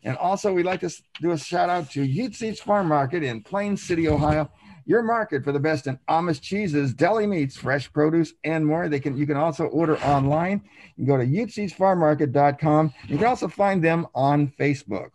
And 0.04 0.15
also, 0.18 0.54
we'd 0.54 0.68
like 0.68 0.82
to 0.82 0.91
do 1.20 1.32
a 1.32 1.38
shout 1.38 1.68
out 1.68 1.89
to 1.91 2.08
Yutzy's 2.08 2.60
Farm 2.60 2.88
Market 2.88 3.24
in 3.24 3.41
Plain 3.41 3.76
City, 3.76 4.08
Ohio 4.08 4.52
your 4.86 5.02
market 5.02 5.43
for 5.43 5.52
the 5.52 5.60
best 5.60 5.88
in 5.88 6.00
Amish 6.08 6.41
cheeses, 6.41 6.93
deli 6.93 7.26
meats, 7.26 7.58
fresh 7.58 7.91
produce, 7.91 8.34
and 8.43 8.65
more. 8.65 8.88
They 8.88 9.00
can 9.00 9.17
you 9.17 9.26
can 9.26 9.38
also 9.38 9.65
order 9.65 9.98
online. 10.00 10.62
You 10.95 11.06
can 11.06 11.06
go 11.06 11.17
to 11.17 11.26
yutzysfarmmarket.com. 11.26 12.93
You 13.08 13.17
can 13.17 13.28
also 13.28 13.48
find 13.48 13.84
them 13.84 14.08
on 14.13 14.54
Facebook. 14.60 15.10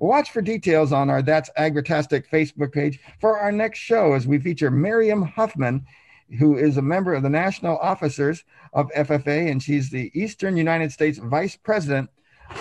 Watch 0.00 0.30
for 0.30 0.40
details 0.40 0.92
on 0.92 1.10
our 1.10 1.22
That's 1.22 1.50
Agritastic 1.58 2.28
Facebook 2.28 2.72
page 2.72 3.00
for 3.20 3.38
our 3.38 3.50
next 3.50 3.80
show 3.80 4.12
as 4.12 4.28
we 4.28 4.38
feature 4.38 4.70
Miriam 4.70 5.22
Huffman, 5.22 5.84
who 6.38 6.56
is 6.56 6.76
a 6.76 6.82
member 6.82 7.14
of 7.14 7.24
the 7.24 7.28
National 7.28 7.76
Officers 7.78 8.44
of 8.72 8.88
FFA, 8.96 9.50
and 9.50 9.60
she's 9.60 9.90
the 9.90 10.12
Eastern 10.14 10.56
United 10.56 10.92
States 10.92 11.18
Vice 11.18 11.56
President 11.56 12.08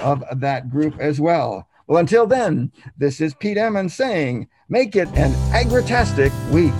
of 0.01 0.23
that 0.33 0.71
group 0.71 0.99
as 0.99 1.21
well. 1.21 1.66
Well, 1.87 1.99
until 1.99 2.27
then, 2.27 2.73
this 2.97 3.21
is 3.21 3.33
Pete 3.33 3.57
Emmons 3.57 3.93
saying, 3.93 4.49
make 4.67 4.95
it 4.97 5.07
an 5.15 5.31
agritastic 5.53 6.31
week. 6.51 6.73